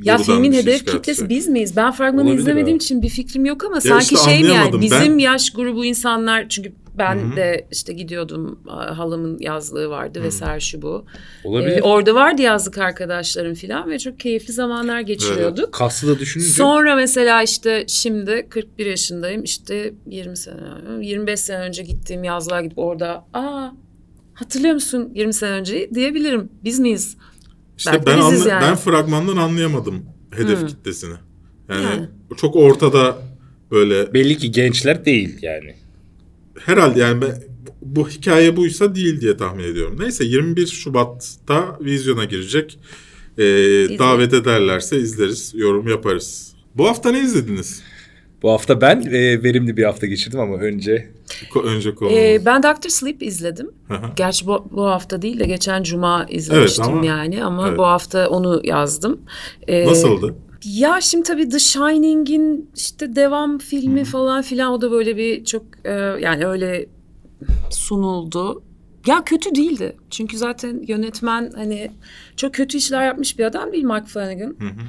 [0.03, 1.75] Ya filmin şey hedef kitlesi biz miyiz?
[1.75, 2.83] Ben fragmanı Olabilir izlemediğim abi.
[2.83, 6.49] için bir fikrim yok ama sanki işte şey mi yani bizim Ben- yaş grubu insanlar
[6.49, 7.35] çünkü ben Hı hı.
[7.35, 11.05] de işte gidiyordum halamın yazlığı vardı vesaire şu bu.
[11.43, 11.77] Olabilir.
[11.77, 15.73] Ee, orada vardı yazlık arkadaşlarım falan ve çok keyifli zamanlar geçiriyorduk.
[15.73, 16.49] Kaslı da düşününce...
[16.51, 20.55] Sonra mesela işte şimdi 41 yaşındayım işte 20 sene
[21.01, 23.67] 25 sene önce gittiğim yazlığa gidip orada aa
[24.33, 26.49] hatırlıyor musun 20 sene önceyi diyebilirim.
[26.63, 27.17] Biz miyiz?
[27.79, 28.61] İşte Belki ben anla- yani.
[28.61, 30.67] ben fragmandan anlayamadım hedef Hı.
[30.67, 31.13] kitlesini.
[31.69, 32.07] Yani Yani.
[32.37, 33.17] çok ortada
[33.71, 35.75] böyle Belli ki gençler değil yani.
[36.59, 37.43] herhalde yani ben,
[37.81, 39.95] bu hikaye buysa değil diye tahmin ediyorum.
[39.99, 42.79] Neyse 21 Şubat'ta vizyona girecek.
[43.37, 43.43] Ee,
[43.99, 46.53] davet ederlerse izleriz, yorum yaparız.
[46.75, 47.83] Bu hafta ne izlediniz?
[48.41, 51.11] Bu hafta ben e, verimli bir hafta geçirdim ama önce...
[51.53, 52.11] Ko- önce konu.
[52.11, 53.71] Ee, ben Doctor Sleep izledim.
[53.87, 53.95] Hı.
[54.15, 57.77] Gerçi bu, bu hafta değil de geçen cuma izlemiştim ama- yani ama evet.
[57.77, 59.21] bu hafta onu yazdım.
[59.67, 60.35] Ee, Nasıldı?
[60.65, 65.63] Ya şimdi tabii The Shining'in işte devam filmi falan filan o da böyle bir çok
[65.85, 66.85] e, yani öyle
[67.69, 68.63] sunuldu.
[69.07, 69.95] Ya kötü değildi.
[70.09, 71.91] Çünkü zaten yönetmen hani
[72.37, 74.55] çok kötü işler yapmış bir adam değil Mark Flanagan.
[74.59, 74.81] Hı hı.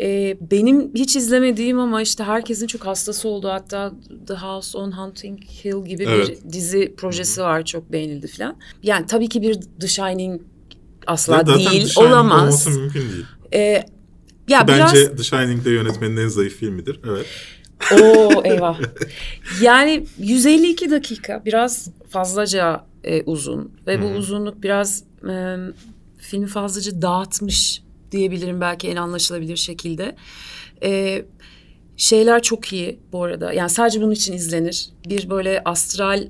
[0.00, 3.92] Ee, benim hiç izlemediğim ama işte herkesin çok hastası olduğu hatta
[4.26, 6.28] The House on Hunting Hill gibi Evet.
[6.46, 8.56] bir dizi projesi var çok beğenildi falan.
[8.82, 10.40] Yani tabii ki bir The Shining
[11.06, 12.42] asla Ya zaten değil The olamaz.
[12.42, 13.24] olması mümkün değil.
[13.54, 13.84] Ee,
[14.48, 17.00] ya Bence biraz The Shining de yönetmenin en zayıf filmidir.
[17.08, 17.26] Evet.
[18.02, 18.80] Oo eyvah.
[19.62, 25.56] Yani 152 dakika biraz fazlaca e, uzun ve bu uzunluk biraz e,
[26.18, 27.82] filmi fazlaca dağıtmış
[28.12, 30.16] diyebilirim belki en anlaşılabilir şekilde.
[30.82, 31.22] E,
[31.96, 33.52] şeyler çok iyi bu arada.
[33.52, 34.88] Yani sadece bunun için izlenir.
[35.08, 36.28] Bir böyle astral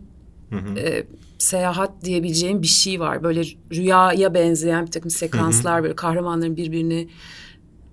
[0.51, 0.79] Hı hı.
[0.79, 1.07] e,
[1.39, 3.23] seyahat diyebileceğim bir şey var.
[3.23, 7.09] Böyle rüyaya benzeyen bir takım sekanslar böyle kahramanların birbirini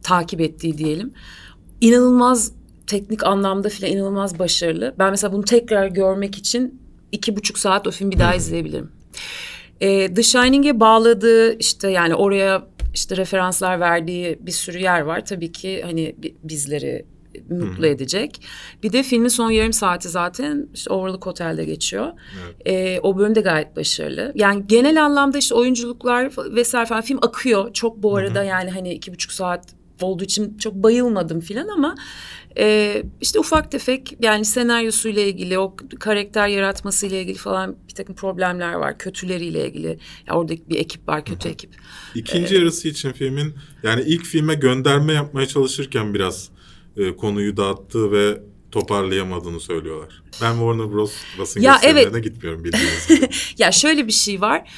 [0.03, 1.13] takip ettiği diyelim.
[1.81, 2.51] İnanılmaz
[2.87, 4.95] teknik anlamda filan inanılmaz başarılı.
[4.99, 6.81] Ben mesela bunu tekrar görmek için
[7.11, 8.91] iki buçuk saat o filmi bir daha izleyebilirim.
[9.81, 15.25] E, The Shining'e bağladığı işte yani oraya işte referanslar verdiği bir sürü yer var.
[15.25, 17.05] Tabii ki hani bi- bizleri
[17.49, 18.41] mutlu edecek.
[18.83, 22.07] Bir de filmin son yarım saati zaten işte Overlook Hotel'de geçiyor.
[22.65, 24.31] E, o bölüm de gayet başarılı.
[24.35, 27.73] Yani genel anlamda işte oyunculuklar vesaire falan film akıyor.
[27.73, 29.65] Çok bu arada yani hani iki buçuk saat
[30.03, 31.95] olduğu için çok bayılmadım filan ama
[32.57, 38.73] e, işte ufak tefek yani senaryosuyla ilgili o karakter yaratmasıyla ilgili falan bir takım problemler
[38.73, 38.97] var.
[38.97, 39.99] Kötüleriyle ilgili.
[40.27, 41.71] Ya oradaki bir ekip var kötü ekip.
[42.15, 46.49] İkinci yarısı için filmin yani ilk filme gönderme yapmaya çalışırken biraz
[46.97, 48.37] e, konuyu dağıttığı ve
[48.71, 50.23] toparlayamadığını söylüyorlar.
[50.41, 51.13] Ben Warner Bros.
[51.39, 53.29] basın Ya gösterilerine gitmiyorum bildiğiniz gibi.
[53.57, 54.71] Ya şöyle bir şey var.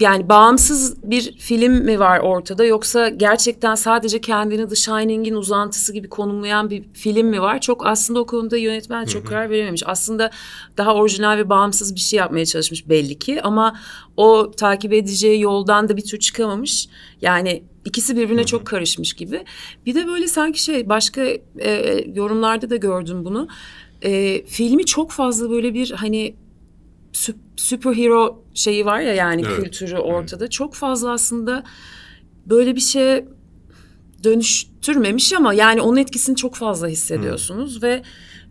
[0.00, 6.08] Yani bağımsız bir film mi var ortada yoksa gerçekten sadece kendini The Shining'in uzantısı gibi
[6.08, 7.60] konumlayan bir film mi var?
[7.60, 9.82] Çok aslında o konuda yönetmen çok karar verememiş.
[9.86, 10.30] Aslında
[10.76, 13.76] daha orijinal ve bağımsız bir şey yapmaya çalışmış belli ki ama
[14.16, 16.88] o takip edeceği yoldan da bir tür çıkamamış.
[17.20, 19.44] Yani ikisi birbirine çok karışmış gibi.
[19.86, 21.22] Bir de böyle sanki şey başka
[21.58, 23.48] e, yorumlarda da gördüm bunu.
[24.02, 26.34] E, filmi çok fazla böyle bir hani
[27.12, 29.56] sü- superhero şeyi var ya yani Evet.
[29.56, 30.50] kültürü ortada.
[30.50, 31.64] Çok fazla aslında
[32.46, 33.28] böyle bir şeye
[34.24, 38.02] dönüştürmemiş ama yani onun etkisini çok fazla hissediyorsunuz ve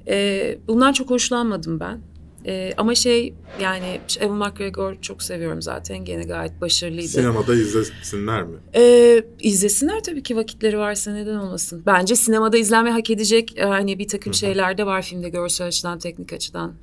[0.07, 1.99] e, bundan çok hoşlanmadım ben.
[2.45, 7.07] E, ama şey yani Evan McGregor çok seviyorum zaten gene gayet başarılıydı.
[7.07, 8.55] Sinemada izlesinler mi?
[8.75, 11.83] E, izlesinler tabii ki vakitleri varsa neden olmasın.
[11.85, 15.99] Bence sinemada izlenme hak edecek e, hani bir takım şeyler de var filmde görsel açıdan
[15.99, 16.73] teknik açıdan.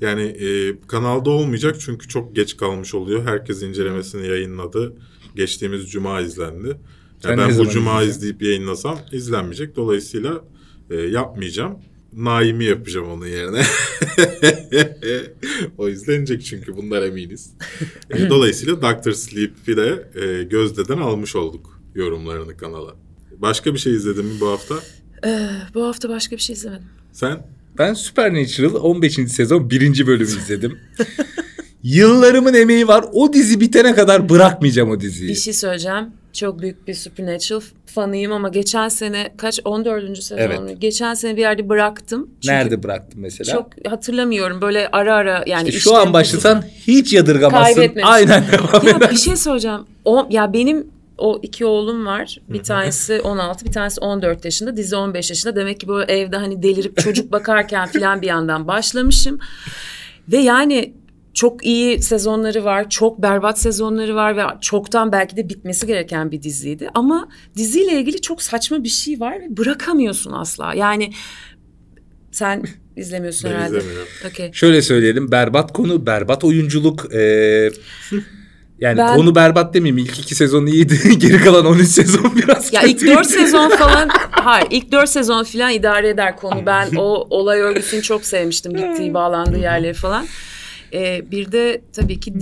[0.00, 3.26] Yani e, kanalda olmayacak çünkü çok geç kalmış oluyor.
[3.26, 4.96] Herkes incelemesini yayınladı.
[5.36, 6.76] Geçtiğimiz cuma izlendi.
[7.24, 9.76] Yani ben bu cuma izleyip yayınlasam izlenmeyecek.
[9.76, 10.44] Dolayısıyla
[10.90, 11.78] e, yapmayacağım.
[12.12, 13.62] Naim'i yapacağım onun yerine.
[15.78, 17.50] o izlenecek çünkü bunlar eminiz.
[18.10, 22.96] E, dolayısıyla Doctor Sleep'i de e, Gözde'den almış olduk yorumlarını kanala.
[23.38, 24.74] Başka bir şey izledin mi bu hafta?
[25.26, 26.86] E, bu hafta başka bir şey izlemedim.
[27.12, 27.46] Sen?
[27.78, 29.14] Ben Supernatural 15.
[29.14, 30.06] sezon 1.
[30.06, 30.78] bölümü izledim.
[31.82, 33.04] Yıllarımın emeği var.
[33.12, 35.30] O dizi bitene kadar bırakmayacağım o diziyi.
[35.30, 36.06] Bir şey söyleyeceğim.
[36.32, 40.18] Çok büyük bir Supernatural fanıyım ama geçen sene kaç 14.
[40.18, 40.60] sezon Evet.
[40.80, 42.30] Geçen sene bir yerde bıraktım.
[42.42, 43.52] Çünkü Nerede bıraktım mesela?
[43.52, 47.74] Çok hatırlamıyorum böyle ara ara yani İşte şu an başlasan hiç yadırgamazsın.
[47.74, 48.12] Kaybetmemişsin.
[48.12, 49.10] Aynen devam Ya eder.
[49.10, 49.80] bir şey söyleyeceğim.
[50.04, 50.86] O ya benim
[51.22, 52.38] o iki oğlum var.
[52.48, 54.76] Bir tanesi 16, bir tanesi 14 yaşında.
[54.76, 55.56] Dizi 15 yaşında.
[55.56, 59.38] Demek ki böyle evde hani delirip çocuk bakarken falan bir yandan başlamışım.
[60.28, 60.94] Ve yani
[61.34, 66.42] çok iyi sezonları var, çok berbat sezonları var ve çoktan belki de bitmesi gereken bir
[66.42, 66.88] diziydi.
[66.94, 70.74] Ama diziyle ilgili çok saçma bir şey var ve bırakamıyorsun asla.
[70.74, 71.12] Yani
[72.32, 72.62] sen
[72.96, 73.78] izlemiyorsun Ben herhalde.
[73.78, 74.08] izlemiyorum.
[74.30, 74.50] Okey.
[74.52, 75.30] Şöyle söyleyelim.
[75.32, 77.14] Berbat konu, berbat oyunculuk.
[77.14, 77.70] ee,
[78.82, 79.98] yani Ben- konu berbat demeyeyim.
[79.98, 80.94] İlk iki sezon iyiydi.
[81.18, 83.14] Geri kalan 13 sezon biraz Ya ilk kötüydü.
[83.16, 86.66] dört sezon falan hayır ilk dört sezon falan idare eder konu.
[86.66, 88.72] Ben o olay örgüsünü çok sevmiştim.
[88.76, 90.26] Gittiği bağlandığı yerleri falan.
[90.92, 92.40] Ee, bir de tabii ki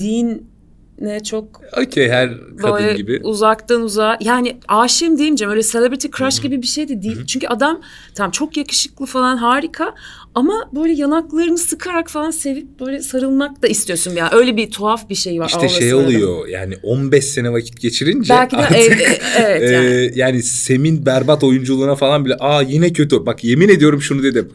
[1.00, 3.20] dine çok Okey her kadın böyle gibi.
[3.22, 7.26] uzaktan uzağa yani aşığım diyemeyeceğim öyle celebrity crush gibi bir şey de değil.
[7.26, 7.80] Çünkü adam
[8.14, 9.94] tam çok yakışıklı falan harika
[10.34, 14.30] ama böyle yanaklarını sıkarak falan sevip böyle sarılmak da istiyorsun ya.
[14.32, 15.46] Öyle bir tuhaf bir şey var.
[15.46, 19.72] İşte şey oluyor yani 15 sene vakit geçirince Belki de artık, ev- e- evet e,
[19.74, 20.12] yani.
[20.14, 23.26] yani Sem'in berbat oyunculuğuna falan bile aa yine kötü.
[23.26, 24.48] Bak yemin ediyorum şunu dedim.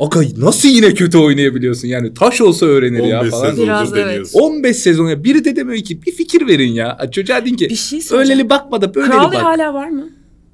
[0.00, 3.56] Aga nasıl yine kötü oynayabiliyorsun yani taş olsa öğrenir ya 15 falan.
[3.56, 4.06] Biraz evet.
[4.06, 4.40] deniyorsun.
[4.40, 7.10] 15 sezon ya biri de demiyor ki bir fikir verin ya.
[7.12, 8.38] Çocuğa deyin ki Bir şey söyleyeceğim.
[8.38, 9.44] öyleli bakma da böyleli Crowley bak.
[9.44, 10.10] hala var mı?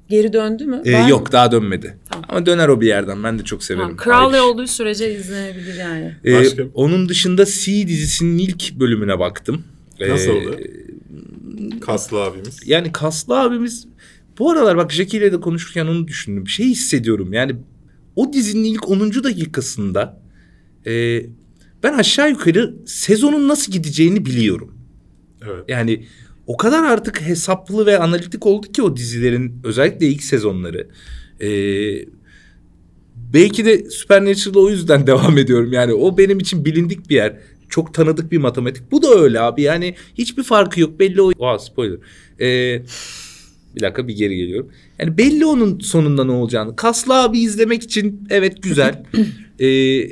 [0.09, 0.81] Geri döndü mü?
[0.85, 1.09] Ee, Var mı?
[1.09, 1.97] yok daha dönmedi.
[2.09, 2.25] Tamam.
[2.29, 3.23] Ama döner o bir yerden.
[3.23, 3.97] Ben de çok severim.
[4.03, 6.15] Tamam, Crowley olduğu sürece izlenebilir yani.
[6.25, 6.63] Ee, Başka?
[6.73, 9.63] onun dışında C dizisinin ilk bölümüne baktım.
[9.99, 10.57] Ee, Nasıldı?
[11.81, 12.59] Kaslı abimiz.
[12.65, 13.87] Yani kaslı abimiz
[14.39, 16.45] bu aralar bak Jackie ile de konuşurken onu düşündüm.
[16.45, 17.33] Bir şey hissediyorum.
[17.33, 17.55] Yani
[18.17, 19.23] o dizinin ilk 10.
[19.23, 20.21] dakikasında
[20.85, 21.21] e,
[21.83, 24.73] ben aşağı yukarı sezonun nasıl gideceğini biliyorum.
[25.45, 25.63] Evet.
[25.67, 26.05] Yani
[26.47, 30.87] o kadar artık hesaplı ve analitik oldu ki o dizilerin özellikle ilk sezonları.
[31.41, 32.05] Ee,
[33.33, 35.73] belki de Supernatural'da o yüzden devam ediyorum.
[35.73, 37.37] Yani o benim için bilindik bir yer.
[37.69, 38.91] Çok tanıdık bir matematik.
[38.91, 39.61] Bu da öyle abi.
[39.61, 40.99] Yani hiçbir farkı yok.
[40.99, 41.31] Belli o...
[41.37, 41.97] Oha spoiler.
[42.39, 42.81] Ee,
[43.77, 44.71] bir dakika bir geri geliyorum.
[44.99, 46.75] Yani belli onun sonunda ne olacağını.
[46.75, 49.03] Kaslı abi izlemek için evet güzel.
[49.59, 50.09] Ee,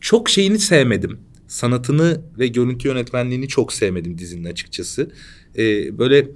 [0.00, 1.18] çok şeyini sevmedim.
[1.48, 5.10] Sanatını ve görüntü yönetmenliğini çok sevmedim dizinin açıkçası.
[5.58, 6.28] Ee, böyle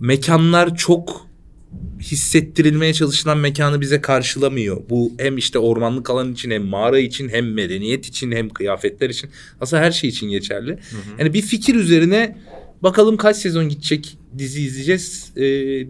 [0.00, 1.26] mekanlar çok
[2.00, 4.82] hissettirilmeye çalışılan mekanı bize karşılamıyor.
[4.90, 9.30] Bu hem işte ormanlık alan için hem mağara için hem medeniyet için hem kıyafetler için
[9.60, 10.78] aslında her şey için geçerli.
[11.18, 12.36] Yani bir fikir üzerine
[12.84, 15.40] bakalım kaç sezon gidecek dizi izleyeceğiz ee,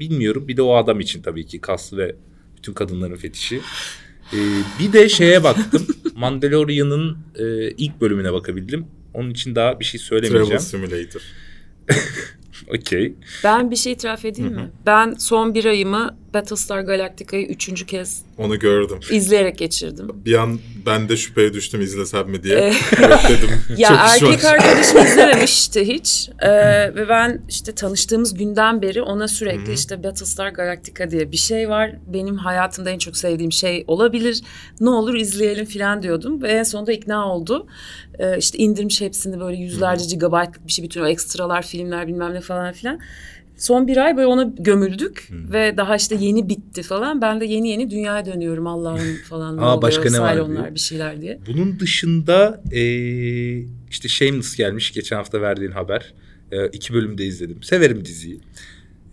[0.01, 0.49] bilmiyorum.
[0.49, 2.17] Bir de o adam için tabii ki kaslı ve
[2.57, 3.61] bütün kadınların fetişi.
[4.33, 4.39] Ee,
[4.81, 5.87] bir de şeye baktım.
[6.17, 8.87] Mandalorian'ın e, ilk bölümüne bakabildim.
[9.15, 10.61] Onun için daha bir şey Travel söylemeyeceğim.
[10.61, 11.23] Simulator.
[12.79, 13.15] Okey.
[13.45, 14.71] Ben bir şey itiraf edeyim mi?
[14.87, 18.99] Ben son bir ayımı Battlestar Galactica'yı üçüncü kez Onu gördüm.
[19.11, 20.09] izleyerek geçirdim.
[20.25, 22.57] Bir an ben de şüpheye düştüm izlesem mi diye.
[22.59, 23.51] Ee, evet dedim.
[23.77, 23.89] Ya
[24.21, 26.31] Çok erkek arkadaşım izlememişti hiç.
[26.43, 26.51] Ee,
[26.95, 31.93] ve ben işte tanıştığımız günden beri ona sürekli işte Battlestar Galactica diye bir şey var.
[32.07, 34.41] Benim hayatımda en çok sevdiğim şey olabilir.
[34.81, 36.43] Ne olur izleyelim falan diyordum.
[36.43, 37.67] Ve en sonunda ikna oldu.
[38.19, 40.85] Ee, işte indirmiş hepsini böyle yüzlerce gigabaytlık bir şey.
[40.85, 43.01] Bütün o ekstralar, filmler bilmem ne falan filan.
[43.65, 47.23] Son bir ay böyle ona gömüldük ve daha işte yeni bitti falan.
[47.23, 49.57] Ben de yeni yeni dünyaya dönüyorum Allah'ım falan.
[49.57, 50.75] ne Aa, oluyor, başka ne var diye.
[50.75, 51.41] bir şeyler diye.
[51.47, 56.15] Bunun dışında eee, işte Shameless gelmiş geçen hafta verdiğin haber.
[56.53, 57.63] Eee, iki bölümde izledim.
[57.63, 58.41] Severim diziyi.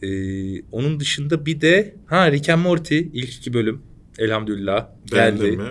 [0.02, 3.82] Eee, onun dışında bir de ha Rick and Morty ilk iki bölüm
[4.20, 5.58] elhamdülillah Beğendin geldi.
[5.58, 5.64] mi?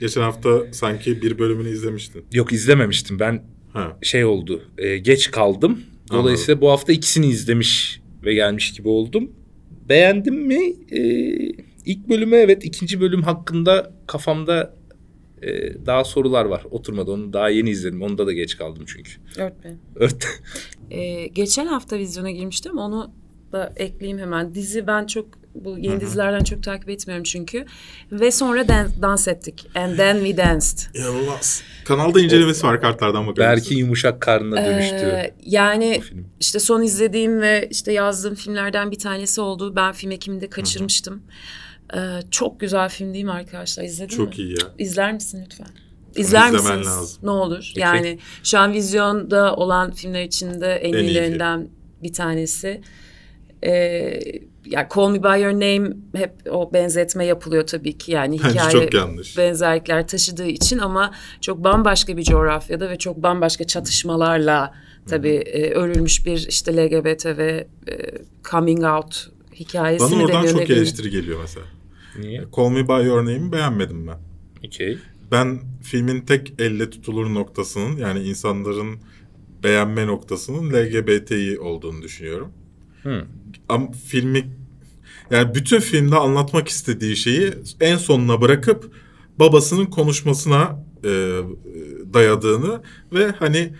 [0.00, 2.24] Geçen hafta sanki bir bölümünü izlemiştin.
[2.32, 3.42] Yok izlememiştim ben
[3.72, 3.98] Ha.
[4.02, 5.80] şey oldu eee, geç kaldım.
[6.12, 9.30] Dolayısıyla bu hafta ikisini izlemiş ve gelmiş gibi oldum.
[9.88, 10.60] Beğendim mi?
[10.90, 11.52] Eee
[11.84, 14.74] ilk bölümü evet ikinci bölüm hakkında kafamda
[15.42, 16.66] eee, daha sorular var.
[16.70, 18.02] Oturmadı onu daha yeni izledim.
[18.02, 19.10] Onda da geç kaldım çünkü.
[19.38, 19.74] Örtme.
[19.96, 20.26] Ört.
[20.90, 22.78] Ee, geçen hafta vizyona girmiştim.
[22.78, 23.10] Onu
[23.52, 24.54] da ekleyeyim hemen.
[24.54, 27.64] Dizi ben çok bu yeni dizilerden çok takip etmiyorum çünkü.
[28.12, 29.66] Ve sonra dan- dans ettik.
[29.74, 30.78] And then we danced.
[30.94, 31.62] İnanılmaz.
[31.84, 33.56] Kanalda incelemesi var kartlardan bakabilirsin.
[33.56, 34.96] Berk'in yumuşak karnına dönüştü.
[34.96, 36.00] Ee, yani
[36.40, 39.76] işte son izlediğim ve işte yazdığım filmlerden bir tanesi oldu.
[39.76, 41.22] Ben film ekiminde kaçırmıştım.
[41.94, 41.98] Ee,
[42.30, 43.84] çok güzel film değil mi arkadaşlar?
[43.84, 44.24] İzledin mi?
[44.24, 44.66] Çok iyi ya.
[44.78, 45.66] İzler misin lütfen?
[46.16, 46.86] İzler izlemen misiniz?
[46.86, 47.18] lazım.
[47.22, 47.72] Ne olur.
[47.76, 51.68] Yani şu an vizyonda olan filmler içinde en, En iyi iyilerinden
[52.02, 52.80] bir tanesi.
[53.64, 54.20] Ee,
[54.66, 58.70] ya Call Me By Your Name hep o benzetme yapılıyor tabii ki yani Bence hikaye
[58.70, 59.38] çok yanlış.
[59.38, 64.74] benzerlikler taşıdığı için ama çok bambaşka bir coğrafyada ve çok bambaşka çatışmalarla
[65.08, 67.94] tabii e, örülmüş bir işte LGBT ve e,
[68.50, 71.66] coming out hikayesi Bana oradan çok eleştiri geliyor mesela.
[72.18, 72.44] Niye?
[72.56, 74.18] Call Me By Your Name'i beğenmedim ben.
[74.66, 74.98] Okey.
[75.32, 78.98] Ben filmin tek elle tutulur noktasının yani insanların
[79.62, 82.52] beğenme noktasının LGBTİ olduğunu düşünüyorum.
[83.04, 83.24] Hı.
[83.68, 84.50] Ama filmi
[85.30, 88.90] yani bütün filmde anlatmak istediği şeyi en sonuna bırakıp
[89.38, 91.08] babasının konuşmasına e,
[92.14, 92.82] dayadığını
[93.12, 93.72] ve hani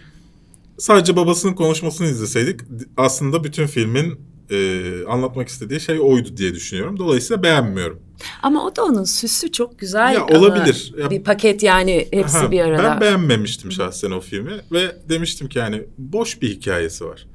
[0.78, 2.60] sadece babasının konuşmasını izleseydik
[2.96, 4.20] aslında bütün filmin
[4.50, 6.98] e, anlatmak istediği şey oydu diye düşünüyorum.
[6.98, 8.00] Dolayısıyla beğenmiyorum.
[8.42, 10.14] Ama o da onun süsü çok güzel.
[10.14, 10.94] Ya olabilir.
[10.98, 12.82] Ya- Bir paket yani hepsi Aha, bir arada.
[12.82, 17.26] Ben beğenmemiştim şahsen o filmi ve demiştim ki yani boş bir hikayesi var.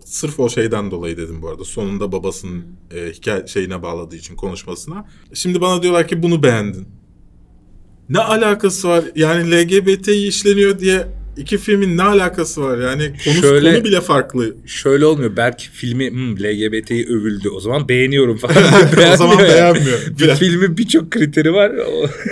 [0.00, 1.64] O- Sırf o şeyden dolayı dedim bu arada.
[1.64, 5.08] Sonunda babasının e, hikaye şeyine bağladığı için konuşmasına.
[5.34, 6.88] Şimdi bana diyorlar ki bunu beğendin.
[8.08, 9.04] Ne alakası var?
[9.16, 12.78] Yani LGBT'yi işleniyor diye iki filmin ne alakası var?
[12.78, 14.56] Yani konu, Şöyle- konu bile farklı.
[14.66, 15.36] Şöyle olmuyor.
[15.36, 17.48] Belki filmi hmm, LGBT'yi övüldü.
[17.48, 18.56] O zaman beğeniyorum falan.
[19.12, 19.98] o zaman Beğenmiyor.
[20.18, 21.72] Bir filmin birçok kriteri var.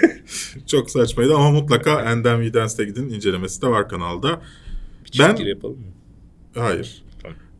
[0.66, 4.42] Çok saçmaydı ama mutlaka Endem Videns'te gidin incelemesi de var kanalda.
[5.14, 5.84] Bir Ben- yapalım mı?
[6.54, 7.02] Hayır.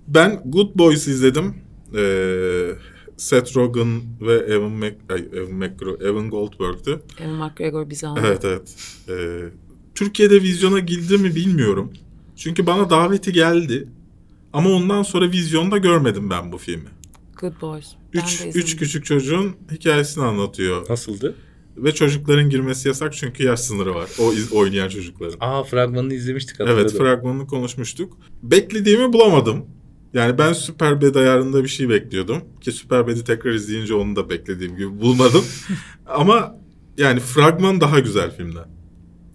[0.08, 1.54] Ben Good Boys izledim.
[1.96, 2.70] Ee,
[3.16, 7.00] Seth Rogen ve Evan, Mac, ay, Evan, McGraw, Evan Goldberg'tü.
[7.20, 8.26] Evan McGregor bizi anladı.
[8.26, 8.74] Evet evet.
[9.08, 9.44] Ee,
[9.94, 11.92] Türkiye'de vizyona girdi mi bilmiyorum.
[12.36, 13.88] Çünkü bana daveti geldi.
[14.52, 16.88] Ama ondan sonra vizyonda görmedim ben bu filmi.
[17.40, 17.86] Good Boys.
[18.14, 20.88] Ben Üç, üç küçük çocuğun hikayesini anlatıyor.
[20.90, 21.34] Nasıldı?
[21.76, 24.10] Ve çocukların girmesi yasak çünkü yaş sınırı var.
[24.20, 25.36] O iz- oynayan çocukların.
[25.40, 26.80] Aa fragmanını izlemiştik hatırladım.
[26.82, 28.16] Evet fragmanını konuşmuştuk.
[28.42, 29.66] Beklediğimi bulamadım.
[30.14, 32.42] Yani ben Superbad ayarında bir şey bekliyordum.
[32.60, 35.44] Ki Superbad'i tekrar izleyince onu da beklediğim gibi bulmadım.
[36.06, 36.58] Ama
[36.98, 38.68] yani fragman daha güzel filmden.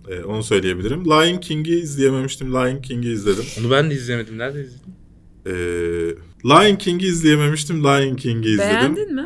[0.09, 1.05] Ee, onu söyleyebilirim.
[1.05, 2.53] Lion King'i izleyememiştim.
[2.53, 3.45] Lion King'i izledim.
[3.59, 4.37] Onu ben de izlemedim.
[4.37, 4.93] Nerede izledin?
[5.45, 5.51] Ee,
[6.45, 7.83] Lion King'i izleyememiştim.
[7.83, 8.95] Lion King'i izledim.
[8.95, 9.25] Beğendin mi?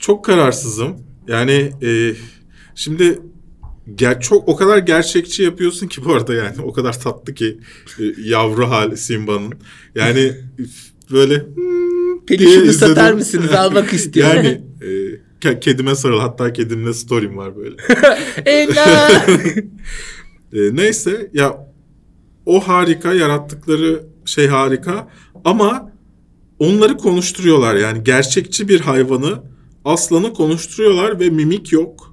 [0.00, 0.96] Çok kararsızım.
[1.28, 2.14] Yani e,
[2.74, 3.18] şimdi
[3.94, 7.58] ger- çok o kadar gerçekçi yapıyorsun ki bu arada yani o kadar tatlı ki
[7.98, 9.52] e, yavru hal Simba'nın.
[9.94, 10.32] Yani
[11.12, 12.72] böyle hmm izledim.
[12.72, 13.52] satar mısınız?
[13.52, 14.36] Almak istiyorum.
[14.36, 14.48] Yani
[14.82, 14.86] e,
[15.40, 17.76] ke- kedime sarıl hatta kedimle story'm var böyle.
[18.46, 19.26] Ela!
[20.52, 21.72] E, neyse ya
[22.46, 25.08] o harika yarattıkları şey harika
[25.44, 25.92] ama
[26.58, 29.42] onları konuşturuyorlar yani gerçekçi bir hayvanı
[29.84, 32.11] aslanı konuşturuyorlar ve mimik yok.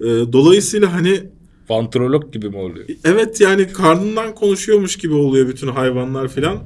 [0.00, 1.22] E, dolayısıyla hani
[1.70, 2.86] Vantrolog gibi mi oluyor?
[3.04, 6.56] evet yani karnından konuşuyormuş gibi oluyor bütün hayvanlar filan.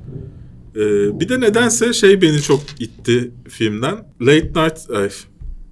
[0.76, 0.80] E,
[1.20, 4.08] bir de nedense şey beni çok itti filmden.
[4.20, 5.10] Late Night ay,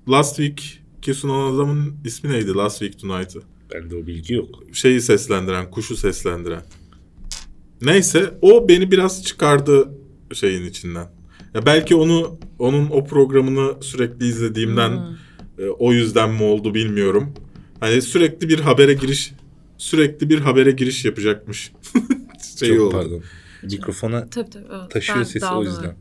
[0.09, 2.55] Last Week ki sunan adamın ismi neydi?
[2.55, 3.43] Last Week Tonight'ı
[3.75, 4.49] Bende o bilgi yok.
[4.73, 6.63] şeyi seslendiren, kuşu seslendiren.
[7.83, 9.89] Neyse o beni biraz çıkardı
[10.33, 11.09] şeyin içinden.
[11.55, 15.17] Ya belki onu onun o programını sürekli izlediğimden
[15.59, 17.35] e, o yüzden mi oldu bilmiyorum.
[17.83, 19.33] Hani sürekli bir habere giriş
[19.79, 21.73] sürekli bir habere giriş yapacakmış.
[22.59, 22.91] şey Çok oldu.
[22.93, 23.23] pardon.
[23.63, 24.65] Mikrofona Tabii tabii.
[24.81, 24.91] evet.
[24.91, 25.97] taşıyor Ben sesi o yüzden.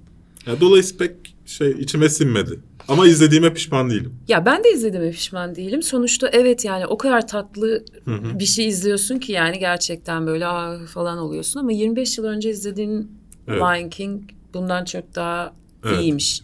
[0.47, 2.59] Ya dolayısıyla pek şey içime sinmedi.
[2.87, 4.13] Ama izlediğime pişman değilim.
[4.27, 5.83] Ya ben de izlediğime pişman değilim.
[5.83, 8.39] Sonuçta evet yani o kadar tatlı Hı hı.
[8.39, 13.11] bir şey izliyorsun ki yani gerçekten böyle Aa, falan oluyorsun ama 25 yıl önce izlediğin
[13.47, 13.61] Evet.
[13.61, 14.21] Lion King
[14.53, 15.53] bundan çok daha
[15.85, 16.01] Evet.
[16.01, 16.41] iyiymiş.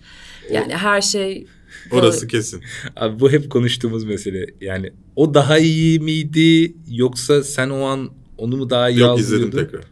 [0.52, 1.48] Yani her şey
[1.92, 2.62] Orası kesin.
[2.96, 4.46] Abi bu hep konuştuğumuz mesele.
[4.62, 9.44] Yani o daha iyi miydi yoksa sen o an onu mu daha iyi Yok izledim
[9.46, 9.72] algılıyordun?
[9.72, 9.92] tekrar.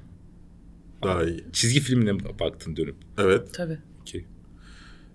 [1.04, 1.44] Daha iyi.
[1.54, 2.96] Çizgi filmine mi baktın dönüp?
[3.18, 3.42] Evet.
[3.54, 3.78] tabii.
[4.02, 4.26] Okey.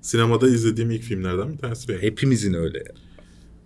[0.01, 2.03] Sinemada izlediğim ilk filmlerden bir tanesi benim.
[2.03, 2.85] Hepimizin öyle.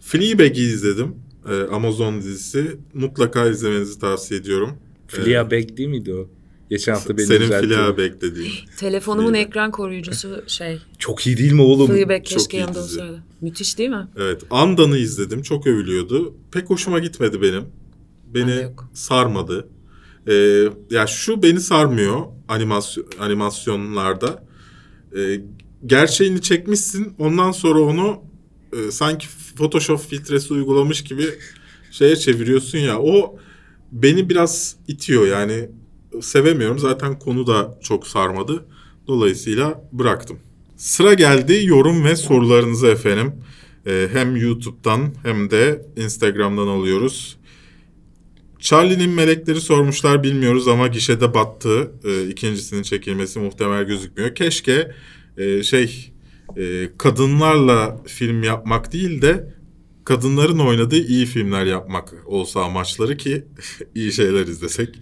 [0.00, 1.14] Fleabag'i izledim.
[1.50, 2.76] Ee, Amazon dizisi.
[2.94, 4.70] Mutlaka izlemenizi tavsiye ediyorum.
[5.08, 6.28] Fleabag değil miydi o?
[6.70, 7.66] Geçen hafta beni Senin düzeltti.
[7.66, 8.52] Fleabag dediğin.
[8.78, 9.48] Telefonumun Fleabag.
[9.48, 10.78] ekran koruyucusu şey.
[10.98, 11.86] Çok iyi değil mi oğlum?
[11.86, 13.22] Fleabag çok keşke iyi yanında olsaydı.
[13.40, 14.08] Müthiş değil mi?
[14.16, 14.42] Evet.
[14.50, 15.42] Anda'nı izledim.
[15.42, 16.34] Çok övülüyordu.
[16.52, 17.64] Pek hoşuma gitmedi benim.
[18.34, 19.68] Beni sarmadı.
[20.28, 24.44] Ee, ya şu beni sarmıyor animasyon animasyonlarda.
[25.16, 25.40] Ee,
[25.86, 27.14] gerçeğini çekmişsin.
[27.18, 28.22] Ondan sonra onu
[28.72, 31.24] e, sanki Photoshop filtresi uygulamış gibi
[31.90, 32.98] şeye çeviriyorsun ya.
[33.00, 33.38] O
[33.92, 35.68] beni biraz itiyor yani.
[36.22, 36.78] Sevemiyorum.
[36.78, 38.64] Zaten konu da çok sarmadı.
[39.06, 40.38] Dolayısıyla bıraktım.
[40.76, 43.32] Sıra geldi yorum ve sorularınızı efendim.
[43.86, 47.36] Ee, hem YouTube'dan hem de Instagram'dan alıyoruz.
[48.58, 51.92] Charlie'nin melekleri sormuşlar bilmiyoruz ama gişede battı.
[52.04, 54.34] Ee, ikincisinin çekilmesi muhtemel gözükmüyor.
[54.34, 54.90] Keşke
[55.38, 56.12] e, şey
[56.56, 59.53] e, kadınlarla film yapmak değil de
[60.04, 63.44] kadınların oynadığı iyi filmler yapmak olsa amaçları ki
[63.94, 64.98] iyi şeyler izlesek.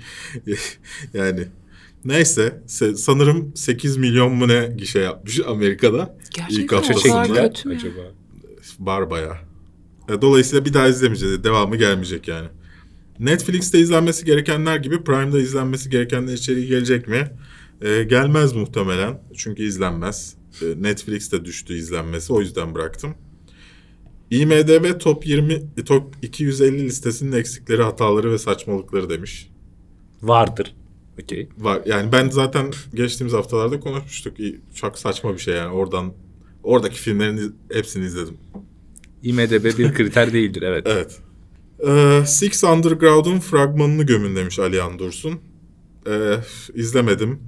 [1.14, 1.48] yani
[2.04, 6.18] neyse se- sanırım 8 milyon mu ne gişe yapmış Amerika'da.
[6.34, 7.48] Gerçekten İlk haftasında.
[7.52, 7.74] kötü mü?
[7.74, 8.00] acaba?
[8.80, 9.36] Var bayağı.
[10.08, 11.44] E, Dolayısıyla bir daha izlemeyeceğiz.
[11.44, 12.48] Devamı gelmeyecek yani.
[13.18, 17.30] Netflix'te izlenmesi gerekenler gibi Prime'da izlenmesi gerekenler içeriği gelecek mi?
[17.82, 19.22] E, gelmez muhtemelen.
[19.36, 20.34] Çünkü izlenmez.
[20.62, 22.32] E, Netflix'te düştü izlenmesi.
[22.32, 23.14] O yüzden bıraktım.
[24.32, 29.50] IMDB Top 20 Top 250 listesinin eksikleri, hataları ve saçmalıkları demiş.
[30.22, 30.74] Vardır.
[31.22, 31.48] Okey.
[31.58, 31.82] Var.
[31.86, 34.36] Yani ben zaten geçtiğimiz haftalarda konuşmuştuk.
[34.74, 35.72] Çok saçma bir şey yani.
[35.72, 36.12] Oradan
[36.62, 38.36] oradaki filmlerin hepsini izledim.
[39.22, 40.86] IMDB bir kriter değildir evet.
[40.86, 41.20] Evet.
[41.86, 45.40] Ee, Six Underground'un fragmanını gömün demiş Alihan Dursun.
[46.08, 46.36] Ee,
[46.74, 47.40] izlemedim.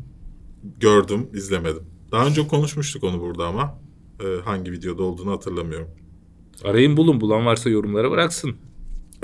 [0.80, 1.82] Gördüm, izlemedim.
[2.12, 3.78] Daha önce konuşmuştuk onu burada ama.
[4.20, 5.88] Ee, hangi videoda olduğunu hatırlamıyorum.
[6.64, 7.20] Arayın bulun.
[7.20, 8.56] Bulan varsa yorumlara bıraksın.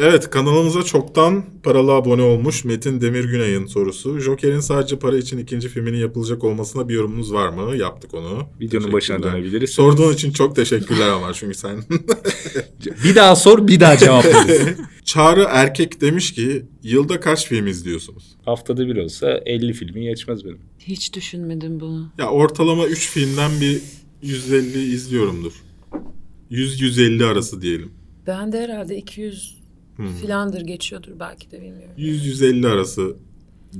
[0.02, 4.18] Evet kanalımıza çoktan paralı abone olmuş Metin Demirgünay'ın sorusu.
[4.18, 7.76] Joker'in sadece para için ikinci filminin yapılacak olmasına bir yorumunuz var mı?
[7.76, 8.46] Yaptık onu.
[8.60, 9.70] Videonun başına dönebiliriz.
[9.70, 11.76] Sorduğun için çok teşekkürler ama çünkü sen...
[13.04, 14.60] Bir daha sor bir daha cevaplarız.
[15.04, 18.24] Çağrı Erkek demiş ki yılda kaç film izliyorsunuz?
[18.44, 20.58] Haftada bir olsa 50 filmi geçmez benim.
[20.78, 22.12] Hiç düşünmedim bunu.
[22.18, 23.82] Ya ortalama 3 filmden bir
[24.22, 25.52] 150 izliyorumdur.
[26.50, 27.90] 100-150 arası diyelim.
[28.26, 29.60] Ben de herhalde 200
[29.96, 30.14] Hmm.
[30.14, 31.94] filandır geçiyordur belki de bilmiyorum.
[31.98, 33.16] 100-150 arası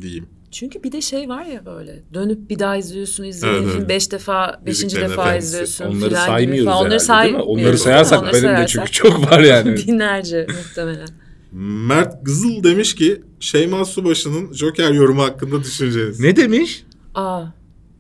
[0.01, 0.27] diyeyim.
[0.51, 3.89] Çünkü bir de şey var ya böyle dönüp bir daha izliyorsun izlediğin Evet, film evet.
[3.89, 5.47] beş defa beşinci Yüzüklerin defa Efendisi.
[5.49, 6.85] izliyorsun Onları filan gibi saymıyoruz falan.
[6.91, 7.43] herhalde Onları değil mi?
[7.43, 9.77] Onları sayarsak Onları benim de sayarsak çünkü çok var yani.
[9.87, 11.09] Binlerce muhtemelen.
[11.53, 16.21] Mert Gızıl demiş ki Şeyma Subaşı'nın Joker yorumu hakkında düşünceniz.
[16.21, 16.85] ne demiş?
[17.15, 17.45] Aa,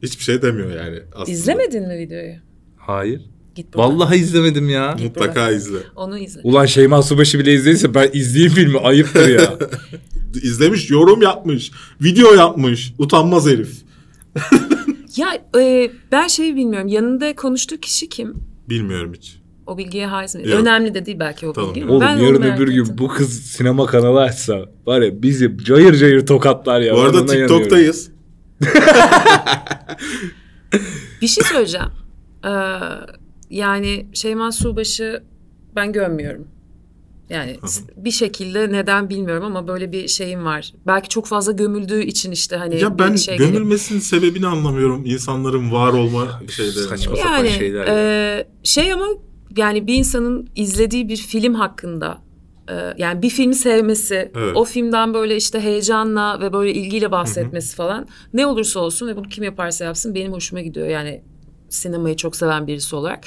[0.02, 1.30] Hiçbir şey demiyor yani aslında.
[1.30, 2.34] izlemedin mi videoyu?
[2.76, 3.22] Hayır.
[3.54, 3.90] Git buradan.
[3.90, 4.96] Vallahi izlemedim ya.
[5.02, 5.78] Mutlaka izle.
[5.96, 6.40] Onu izle.
[6.44, 9.58] Ulan Şeyma Subaşı bile izlediyse ben izleyeyim filmi ayıptır ya.
[10.42, 11.70] İzlemiş, yorum yapmış,
[12.00, 12.92] video yapmış.
[12.98, 13.70] Utanmaz herif.
[15.16, 15.28] Ya
[15.60, 16.88] e, ben şeyi bilmiyorum.
[16.88, 18.34] Yanında konuştuğu kişi kim?
[18.68, 19.36] Bilmiyorum hiç.
[19.66, 20.48] O bilgiye haiz mi?
[20.48, 20.60] Yok.
[20.60, 21.74] Önemli de değil belki o Tamam.
[21.74, 21.86] bilgi.
[21.86, 22.94] Oğlum ben yarın öbür gün ettim.
[22.98, 26.94] bu kız sinema kanalı açsa var ya bizi cayır cayır tokatlar ya.
[26.94, 27.26] Bu arada.
[27.26, 28.10] TikTok'tayız.
[31.22, 31.88] Bir şey söyleyeceğim.
[32.44, 32.48] Ee,
[33.50, 35.22] yani Şeyma Subaşı
[35.76, 36.48] ben görmüyorum.
[37.30, 40.72] Yani s- bir şekilde neden bilmiyorum ama böyle bir şeyim var.
[40.86, 45.02] Belki çok fazla gömüldüğü için işte hani Ya ben şey gelip- gömülmesinin sebebini anlamıyorum.
[45.06, 46.72] İnsanların var olma şeyleri.
[46.74, 47.86] Saçma sapan Yani şeyler.
[47.86, 47.94] ya.
[48.38, 49.06] e, şey ama
[49.56, 52.18] yani bir insanın izlediği bir film hakkında
[52.70, 54.56] e, yani bir filmi sevmesi, Evet.
[54.56, 59.28] o filmden böyle işte heyecanla ve böyle ilgiyle bahsetmesi falan ne olursa olsun ve bunu
[59.28, 60.88] kim yaparsa yapsın benim hoşuma gidiyor.
[60.88, 61.22] Yani
[61.70, 63.24] sinemayı çok seven birisi olarak.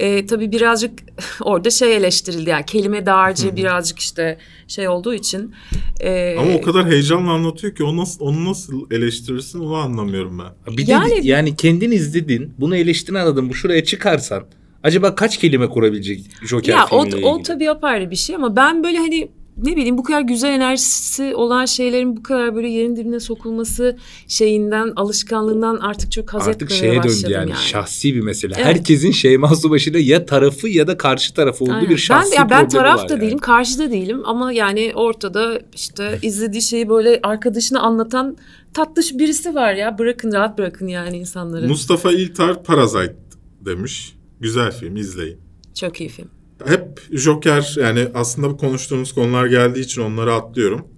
[0.00, 0.92] E, tabii birazcık
[1.42, 5.54] orada şey eleştirildi yani kelime dağarcığı birazcık işte şey olduğu için.
[6.00, 10.76] e, Ama o kadar heyecanla anlatıyor ki o nasıl, onu nasıl eleştirirsin onu anlamıyorum ben.
[10.76, 14.44] Bir de Yani- yani, kendin izledin, bunu eleştirini anladın, bu şuraya çıkarsan
[14.82, 17.42] acaba kaç kelime kurabilecek Joker ya o, filmiyle o ilgili?
[17.46, 19.28] tabii apayrı bir şey ama ben böyle hani
[19.62, 23.96] ne bileyim bu kadar güzel enerjisi olan şeylerin bu kadar böyle yerin dibine sokulması
[24.28, 27.54] şeyinden alışkanlığından artık çok haz Artık şeye döndü yani, yani.
[27.54, 28.54] şahsi bir mesele.
[28.56, 28.66] Evet.
[28.66, 31.90] Herkesin Şeyma Subaşı'yla ya tarafı ya da karşı tarafı olduğu Aynen.
[31.90, 33.20] bir şahsi ben, ya ben taraf da yani.
[33.20, 38.36] değilim, karşı da değilim ama yani ortada işte izlediği şeyi böyle arkadaşına anlatan
[38.74, 39.98] tatlış birisi var ya.
[39.98, 41.68] Bırakın rahat bırakın yani insanları.
[41.68, 43.16] Mustafa İltar Parasite
[43.60, 44.14] demiş.
[44.40, 45.38] Güzel film izleyin.
[45.74, 46.37] Çok iyi film.
[46.66, 50.88] Hep Joker yani aslında bu konuştuğumuz konular geldiği için onları atlıyorum.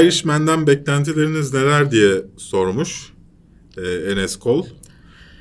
[0.00, 3.12] Irishman'den beklentileriniz neler diye sormuş
[3.76, 4.66] e, Enes Kol.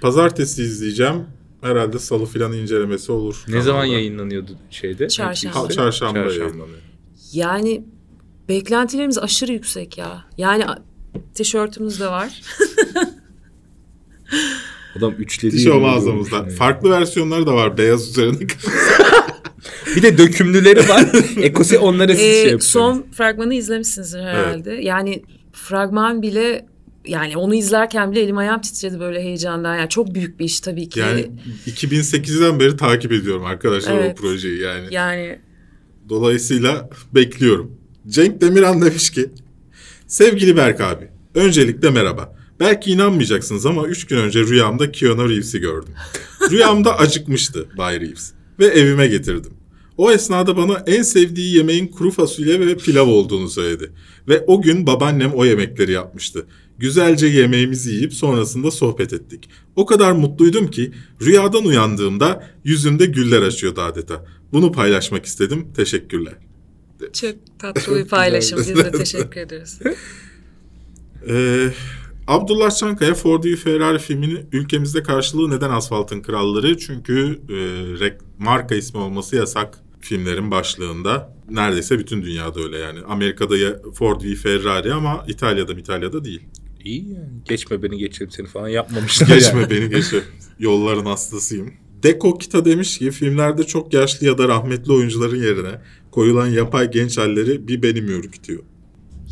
[0.01, 1.23] Pazartesi izleyeceğim.
[1.61, 3.43] Herhalde salı filan incelemesi olur.
[3.47, 3.97] Ne zaman kanalda.
[3.97, 5.07] yayınlanıyordu şeyde?
[5.07, 5.69] Çarşamba.
[5.69, 6.63] Çarşamba Çarşamba.
[7.33, 7.85] Yani
[8.49, 10.25] beklentilerimiz aşırı yüksek ya.
[10.37, 10.65] Yani
[11.33, 12.41] tişörtümüz de var.
[14.97, 15.55] Adam üçledi.
[15.57, 16.45] Yirmi mağazamızda.
[16.45, 18.47] Farklı versiyonları da var beyaz üzerinde.
[19.95, 21.05] Bir de dökümlüleri var.
[21.41, 22.71] Ekosi onlara siz Ee, şey yapıyorsunuz.
[22.71, 24.71] son fragmanı izlemişsinizdir herhalde.
[24.73, 25.23] Yani
[25.53, 26.65] fragman bile
[27.07, 29.75] yani onu izlerken bile elim ayağım titredi böyle heyecandan.
[29.75, 30.99] Yani çok büyük bir iş tabii ki.
[30.99, 31.31] yani
[31.67, 34.17] 2008'den beri takip ediyorum arkadaşlar o Evet.
[34.17, 34.87] projeyi yani.
[34.91, 35.39] yani
[36.09, 37.71] Dolayısıyla bekliyorum.
[38.07, 39.29] Cenk Demiran demiş ki
[40.07, 42.35] Sevgili Berk abi, öncelikle merhaba.
[42.59, 45.93] Belki inanmayacaksınız ama üç gün önce rüyamda Keanu Reeves'i gördüm.
[46.51, 49.53] Rüyamda acıkmıştı Bay Reeves ve evime getirdim.
[49.97, 53.91] O esnada bana en sevdiği yemeğin kuru fasulye ve pilav olduğunu söyledi.
[54.27, 56.45] Ve o gün babaannem o yemekleri yapmıştı.
[56.77, 59.49] Güzelce yemeğimizi yiyip sonrasında sohbet ettik.
[59.75, 60.91] O kadar mutluydum ki
[61.21, 64.25] rüyadan uyandığımda yüzümde güller açıyordu adeta.
[64.51, 65.67] Bunu paylaşmak istedim.
[65.75, 66.33] Teşekkürler.
[67.13, 68.59] Çok tatlı bir paylaşım.
[68.59, 69.79] Biz de teşekkür ederiz.
[71.29, 71.69] Ee,
[72.27, 76.77] Abdullah Çankaya Ford v Ferrari filminin ülkemizde karşılığı neden Asfaltın Kralları?
[76.77, 77.39] Çünkü
[78.01, 81.35] e, marka ismi olması yasak filmlerin başlığında.
[81.49, 82.99] Neredeyse bütün dünyada öyle yani.
[83.07, 86.41] Amerika'da ya Ford v Ferrari ama İtalya'da İtalya'da değil.
[86.83, 87.29] İyi yani.
[87.45, 89.69] Geçme beni geçelim seni falan yapmamışlar Geçme yani.
[89.69, 90.23] beni geçe.
[90.59, 91.73] Yolların hastasıyım.
[92.03, 95.81] Deko Kita demiş ki filmlerde çok yaşlı ya da rahmetli oyuncuların yerine
[96.11, 98.63] koyulan yapay genç halleri bir benim ürkütüyor.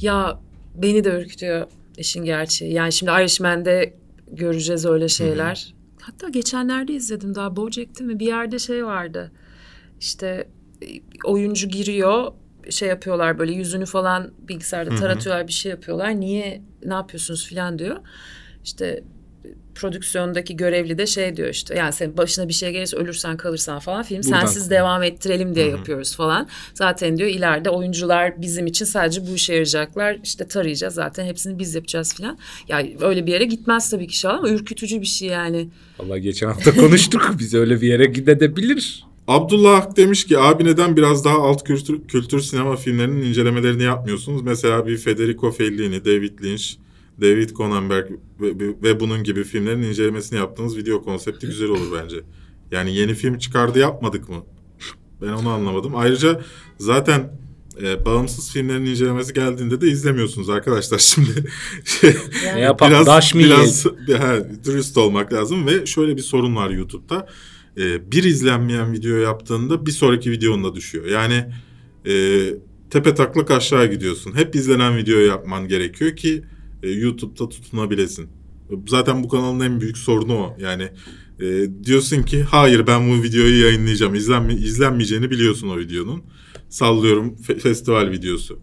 [0.02, 0.40] Ya
[0.76, 1.68] beni de ürkütüyor
[1.98, 2.74] işin gerçeği.
[2.74, 3.94] Yani şimdi Irishman'de
[4.32, 5.74] göreceğiz öyle şeyler.
[6.02, 9.32] Hatta geçenlerde izledim daha Bojack'te mi bir yerde şey vardı.
[10.00, 10.48] İşte
[11.24, 12.32] oyuncu giriyor
[12.70, 16.20] şey yapıyorlar böyle yüzünü falan bilgisayarda taratıyorlar bir şey yapıyorlar.
[16.20, 17.98] Niye ne yapıyorsunuz filan diyor.
[18.64, 19.04] İşte
[19.76, 24.04] prodüksiyondaki görevli de şey diyor işte yani senin başına bir şey gelirse ölürsen kalırsan falan
[24.04, 26.48] film Buradan sensiz devam ettirelim diye yapıyoruz falan.
[26.74, 30.18] Zaten diyor ileride oyuncular bizim için sadece bu işe yarayacaklar.
[30.24, 32.38] İşte tarayacağız zaten hepsini biz yapacağız falan.
[32.68, 35.70] Ya öyle bir yere gitmez tabii ki inşallah ama ürkütücü bir şey yani.
[36.00, 37.36] Vallahi geçen hafta konuştuk.
[37.40, 39.04] Biz öyle bir yere gidebilir.
[39.28, 44.42] Abdullah Ak demiş ki abi neden biraz daha alt kültür, kültür sinema filmlerinin incelemelerini yapmıyorsunuz?
[44.42, 46.64] Mesela bir Federico Fellini, David Lynch,
[47.22, 48.12] David Cronenberg
[48.42, 52.16] ve, ve- bunun gibi filmlerin incelemesini yaptığınız video konsepti güzel olur bence.
[52.72, 54.44] Yani yeni film çıkardı yapmadık mı?
[55.22, 55.96] Ben onu anlamadım.
[55.96, 56.42] Ayrıca
[56.78, 57.40] zaten
[57.82, 61.46] e, bağımsız filmlerin incelemesi geldiğinde de izlemiyorsunuz arkadaşlar şimdi.
[62.56, 62.92] Ne yapalım?
[63.06, 63.86] Daş mı biraz
[64.18, 67.28] ha, dürüst olmak lazım ve şöyle bir sorun var YouTube'da.
[67.78, 71.06] Ee, bir izlenmeyen video yaptığında bir sonraki videonda düşüyor.
[71.06, 71.46] Yani
[72.08, 72.14] e,
[72.90, 74.36] tepe taklak aşağı gidiyorsun.
[74.36, 76.44] Hep izlenen video yapman gerekiyor ki
[76.84, 78.30] e, YouTube'da tutunabilesin.
[78.88, 80.58] Zaten bu kanalın en büyük sorunu o.
[80.60, 80.90] Yani
[81.40, 84.16] e, diyorsun ki hayır ben bu videoyu yayınlayacağım.
[84.16, 86.24] İzlenme, izlenmeyeceğini biliyorsun o videonun.
[86.70, 88.60] Sallıyorum fe- festival videosu.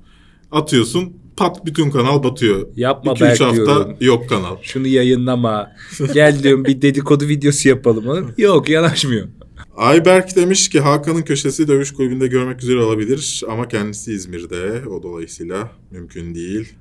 [0.50, 2.68] Atıyorsun pat bütün kanal batıyor.
[2.76, 3.96] Yapma 2-3 Berk hafta diyorum.
[4.00, 4.56] yok kanal.
[4.62, 5.72] Şunu yayınlama.
[6.14, 8.04] Gel diyorum bir dedikodu videosu yapalım.
[8.04, 8.34] mı?
[8.38, 9.28] Yok yanaşmıyor.
[9.76, 14.88] Ayberk demiş ki Hakan'ın köşesi dövüş kulübünde görmek güzel olabilir ama kendisi İzmir'de.
[14.88, 16.72] O dolayısıyla mümkün değil.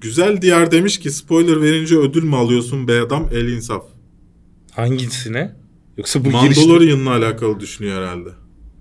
[0.00, 3.84] Güzel Diyar demiş ki spoiler verince ödül mü alıyorsun be adam el insaf.
[4.72, 5.56] Hangisine?
[5.96, 6.60] Yoksa bu girişte...
[6.60, 8.28] Mandalorian'la alakalı düşünüyor herhalde.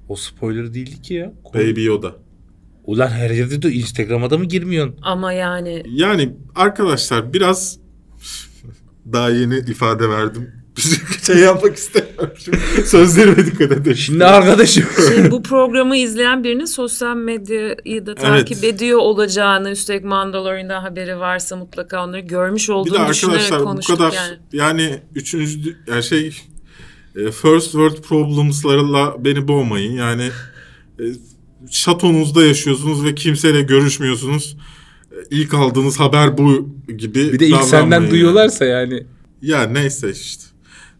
[0.09, 1.33] O spoiler değildi ki ya.
[1.53, 2.15] Baby Yoda.
[2.88, 4.95] Ulan her yerde de Instagram'a da mı girmiyorsun?
[5.01, 7.79] Ama yani Yani arkadaşlar biraz
[9.13, 10.51] daha yeni ifade verdim.
[11.25, 12.57] şey yapmak istemiyorum şimdi.
[12.85, 13.93] Sözlerime dikkat edin.
[13.93, 14.85] Şimdi arkadaşım.
[15.09, 21.55] Şey, bu programı izleyen birinin sosyal medyayı da takip ediyor olacağını, üstelik Mandalorian'dan haberi varsa
[21.55, 24.38] mutlaka onları görmüş Bir de olduğunu düşünerek arkadaşlar bu kadar yani.
[24.53, 26.27] yani, üçüncü yani şey
[27.15, 29.91] e, first world problems'larla beni boğmayın.
[29.91, 30.29] Yani
[30.99, 31.03] e,
[31.70, 34.58] şatonuzda yaşıyorsunuz ve kimseyle görüşmüyorsunuz.
[35.12, 38.12] E, İlk aldığınız haber bu gibi Bir de ilk senden yani.
[38.12, 39.03] duyuyorlarsa yani.
[39.41, 40.43] Ya neyse işte.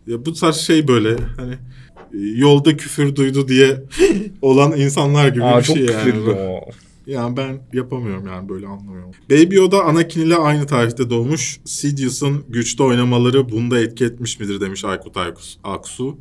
[0.08, 3.84] Ya bu tarz şey böyle hani e, yolda küfür duydu diye
[4.42, 6.30] olan insanlar gibi Aa bir şey yani.
[6.30, 6.60] o.
[7.08, 9.12] Yani ben yapamıyorum yani böyle anlamıyorum.
[9.32, 11.60] Baby Yoda Anakin ile aynı tarihte doğmuş.
[11.66, 16.18] Sidious'ın güçte oynamaları bunda etki etmiş midir demiş Aykut Aykus, Aksu.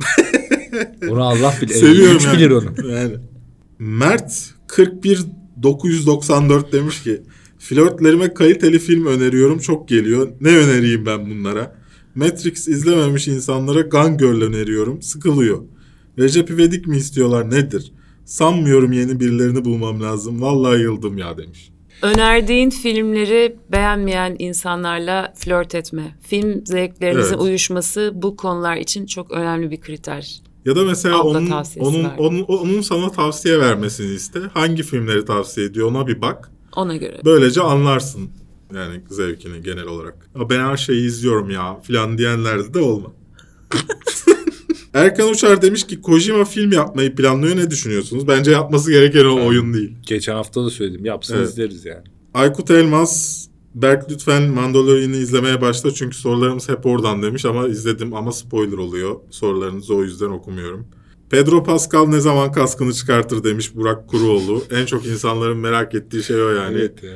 [1.10, 1.74] Onu Allah bilir.
[1.74, 2.36] Seviyorum yani.
[2.36, 2.92] bilir onu.
[2.92, 3.14] Yani.
[3.78, 5.20] Mert 41
[5.62, 7.22] 994 demiş ki
[7.58, 10.28] flörtlerime kaliteli film öneriyorum çok geliyor.
[10.40, 11.76] Ne önereyim ben bunlara?
[12.14, 15.02] Matrix izlememiş insanlara Gun Girl öneriyorum.
[15.02, 15.62] Sıkılıyor.
[16.18, 17.92] Recep İvedik mi istiyorlar nedir?
[18.24, 20.42] Sanmıyorum yeni birilerini bulmam lazım.
[20.42, 21.70] Vallahi yıldım ya demiş.
[22.02, 26.16] Önerdiğin filmleri beğenmeyen insanlarla flört etme.
[26.20, 27.40] Film zevklerinizin Evet.
[27.40, 30.40] uyuşması bu konular için çok önemli bir kriter.
[30.64, 31.28] Ya da mesela Abla
[31.78, 34.40] onun onun, onun onun sana tavsiye vermesini iste.
[34.54, 36.50] Hangi filmleri tavsiye ediyor ona bir bak.
[36.76, 37.20] Ona göre.
[37.24, 38.30] Böylece anlarsın
[38.74, 40.30] yani zevkini genel olarak.
[40.50, 43.12] Ben her şeyi izliyorum ya filan diyenlerde de olma.
[44.94, 48.28] Erkan Uçar demiş ki Kojima film yapmayı planlıyor ne düşünüyorsunuz?
[48.28, 49.96] Bence yapması gereken o oyun değil.
[50.06, 51.04] Geçen hafta da söyledim.
[51.04, 51.48] Yapsın Evet.
[51.48, 52.04] izleriz yani.
[52.34, 58.32] Aykut Elmas Berk lütfen Mandalorian'ı izlemeye başla çünkü sorularımız hep oradan demiş ama izledim ama
[58.32, 59.16] spoiler oluyor.
[59.30, 60.86] Sorularınızı o yüzden okumuyorum.
[61.30, 64.64] Pedro Pascal ne zaman kaskını çıkartır demiş Burak Kuruoğlu.
[64.70, 66.78] En çok insanların merak ettiği şey o yani.
[66.78, 67.10] Evet ya.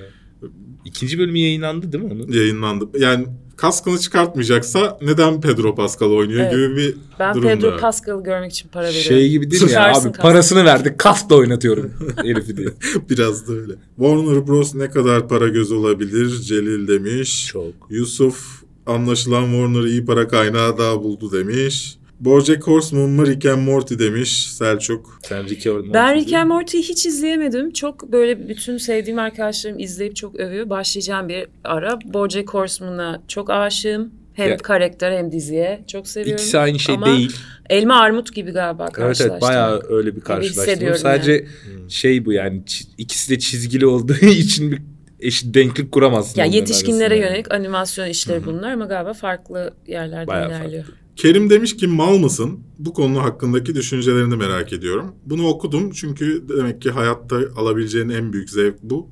[0.85, 2.33] İkinci bölümü yayınlandı değil mi onun?
[2.33, 2.89] Yayınlandı.
[2.99, 3.27] Yani
[3.57, 6.53] kaskını çıkartmayacaksa neden Pedro Pascal oynuyor Evet.
[6.53, 7.77] gibi bir Ben durum Pedro da.
[7.77, 9.09] Pascal'ı görmek için para veriyorum.
[9.09, 10.23] Şey gibi değil mi ya abi kas.
[10.23, 11.93] parasını verdik kasla oynatıyorum
[12.23, 12.69] herifi diye.
[13.11, 13.73] Biraz da öyle.
[13.97, 16.41] Warner Bros ne kadar para göz olabilir?
[16.41, 17.47] Celil demiş.
[17.47, 17.73] Çok.
[17.91, 21.97] Yusuf anlaşılan Warner iyi para kaynağı daha buldu demiş.
[22.25, 25.19] Bojack Horseman mı Rick and Morty demiş Selçuk.
[25.23, 27.73] Sen Rick and Morty Ben Rick and Morty'yi hiç izleyemedim.
[27.73, 30.71] Çok böyle bütün sevdiğim arkadaşlarım izleyip çok övüyor.
[30.71, 31.99] Başlayacağım bir ara.
[32.05, 34.11] BoJack Horseman'a çok aşığım.
[34.35, 36.43] Hem Ya- karakter hem diziye çok seviyorum.
[36.43, 37.37] İkisi aynı şey Ama değil.
[37.71, 39.31] Elma armut gibi galiba Evet karşılaştım.
[39.33, 40.63] evet bayağı öyle bir karşılaştırma.
[40.67, 41.47] hissediyorum Sadece
[41.89, 42.63] şey bu yani
[42.99, 44.83] ikisi de çizgili olduğu için bir
[45.21, 46.41] eşit denklik kuramazsın.
[46.41, 47.27] Ya yetişkinlere arasında yani.
[47.33, 50.85] yönelik animasyon işleri bunlar ama galiba farklı yerlerden Bayağı ilerliyor.
[51.17, 52.61] Kerim demiş ki mal mısın?
[52.79, 55.15] Bu konu hakkındaki düşüncelerini merak ediyorum.
[55.27, 59.09] Bunu okudum çünkü demek ki hayatta alabileceğin en büyük zevk bu.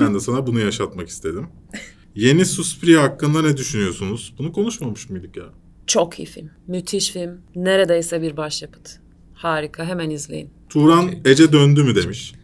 [0.00, 1.46] Ben de sana bunu yaşatmak istedim.
[2.14, 4.34] Yeni Suspiria hakkında ne düşünüyorsunuz?
[4.38, 5.44] Bunu konuşmamış mıydık ya?
[5.86, 6.50] Çok iyi film.
[6.66, 7.40] Müthiş film.
[7.54, 8.98] Neredeyse bir başyapıt.
[9.34, 9.84] Harika.
[9.84, 10.50] Hemen izleyin.
[10.68, 12.34] Turan Ece döndü mü demiş.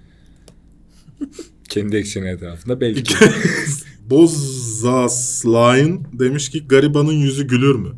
[1.69, 3.15] Kendi ekseni etrafında belki.
[4.11, 7.93] Bozaslayn demiş ki garibanın yüzü gülür mü?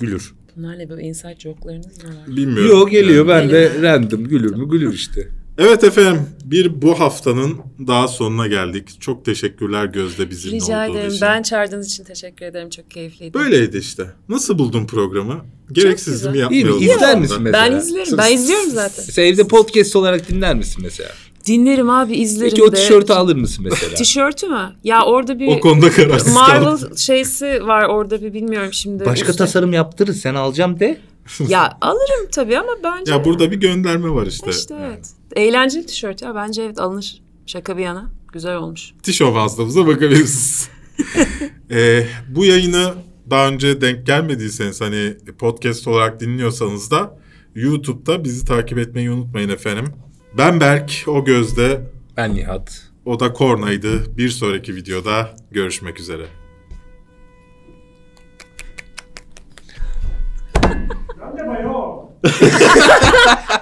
[0.00, 0.34] Gülür.
[0.56, 2.36] Bunlarla böyle inside joke'larınız mı var?
[2.36, 2.68] Bilmiyorum.
[2.70, 3.42] Yok geliyor Yani.
[3.42, 5.28] ben de random gülür mü gülür işte.
[5.58, 8.88] Evet efendim bir bu haftanın daha sonuna geldik.
[9.00, 11.08] Çok teşekkürler Gözde bizimle Rica olduğu ederim.
[11.10, 11.20] için.
[11.20, 12.70] Ben çağırdığınız için teşekkür ederim.
[12.70, 13.34] Çok keyifliydi.
[13.34, 14.06] Böyleydi işte.
[14.28, 15.44] Nasıl buldun programı?
[15.72, 16.30] Gereksiz güzel.
[16.30, 16.70] mi İyi mi?
[16.84, 17.70] İzler misin mesela?
[17.70, 18.18] Ben izlerim.
[18.18, 19.04] Ben izliyorum zaten.
[19.06, 21.10] Mesela evde podcast olarak dinler misin mesela?
[21.46, 22.76] Dinlerim abi izlerim Peki o de.
[22.76, 23.94] tişörtü alır mısın mesela?
[23.96, 24.72] Tişörtü mü?
[24.84, 26.64] Ya orada bir O konuda kararsız kaldım.
[26.64, 29.04] Marvel şeysi var orada bir bilmiyorum şimdi.
[29.04, 31.00] Başka Usta- tasarım yaptırır sen alacağım de.
[31.48, 33.12] Ya alırım tabii ama bence.
[33.12, 34.50] Ya burada bir gönderme var işte.
[34.50, 35.10] İşte evet.
[35.36, 36.34] Eğlenceli tişört ya.
[36.34, 37.22] Bence evet alınır.
[37.46, 38.10] Şaka bir yana.
[38.32, 38.92] Güzel olmuş.
[39.02, 40.68] Tişo hastamıza bakabilirsiniz.
[41.70, 42.94] Ee, bu yayını
[43.30, 47.18] daha önce denk gelmediyseniz hani podcast olarak dinliyorsanız da
[47.54, 49.84] YouTube'da bizi takip etmeyi unutmayın efendim.
[50.38, 51.80] Ben Berk, o gözde,
[52.16, 52.82] Ben Nihat.
[53.04, 54.16] o da Korna'ydı.
[54.16, 56.26] Bir sonraki videoda görüşmek üzere.
[61.18, 62.02] Grande maior!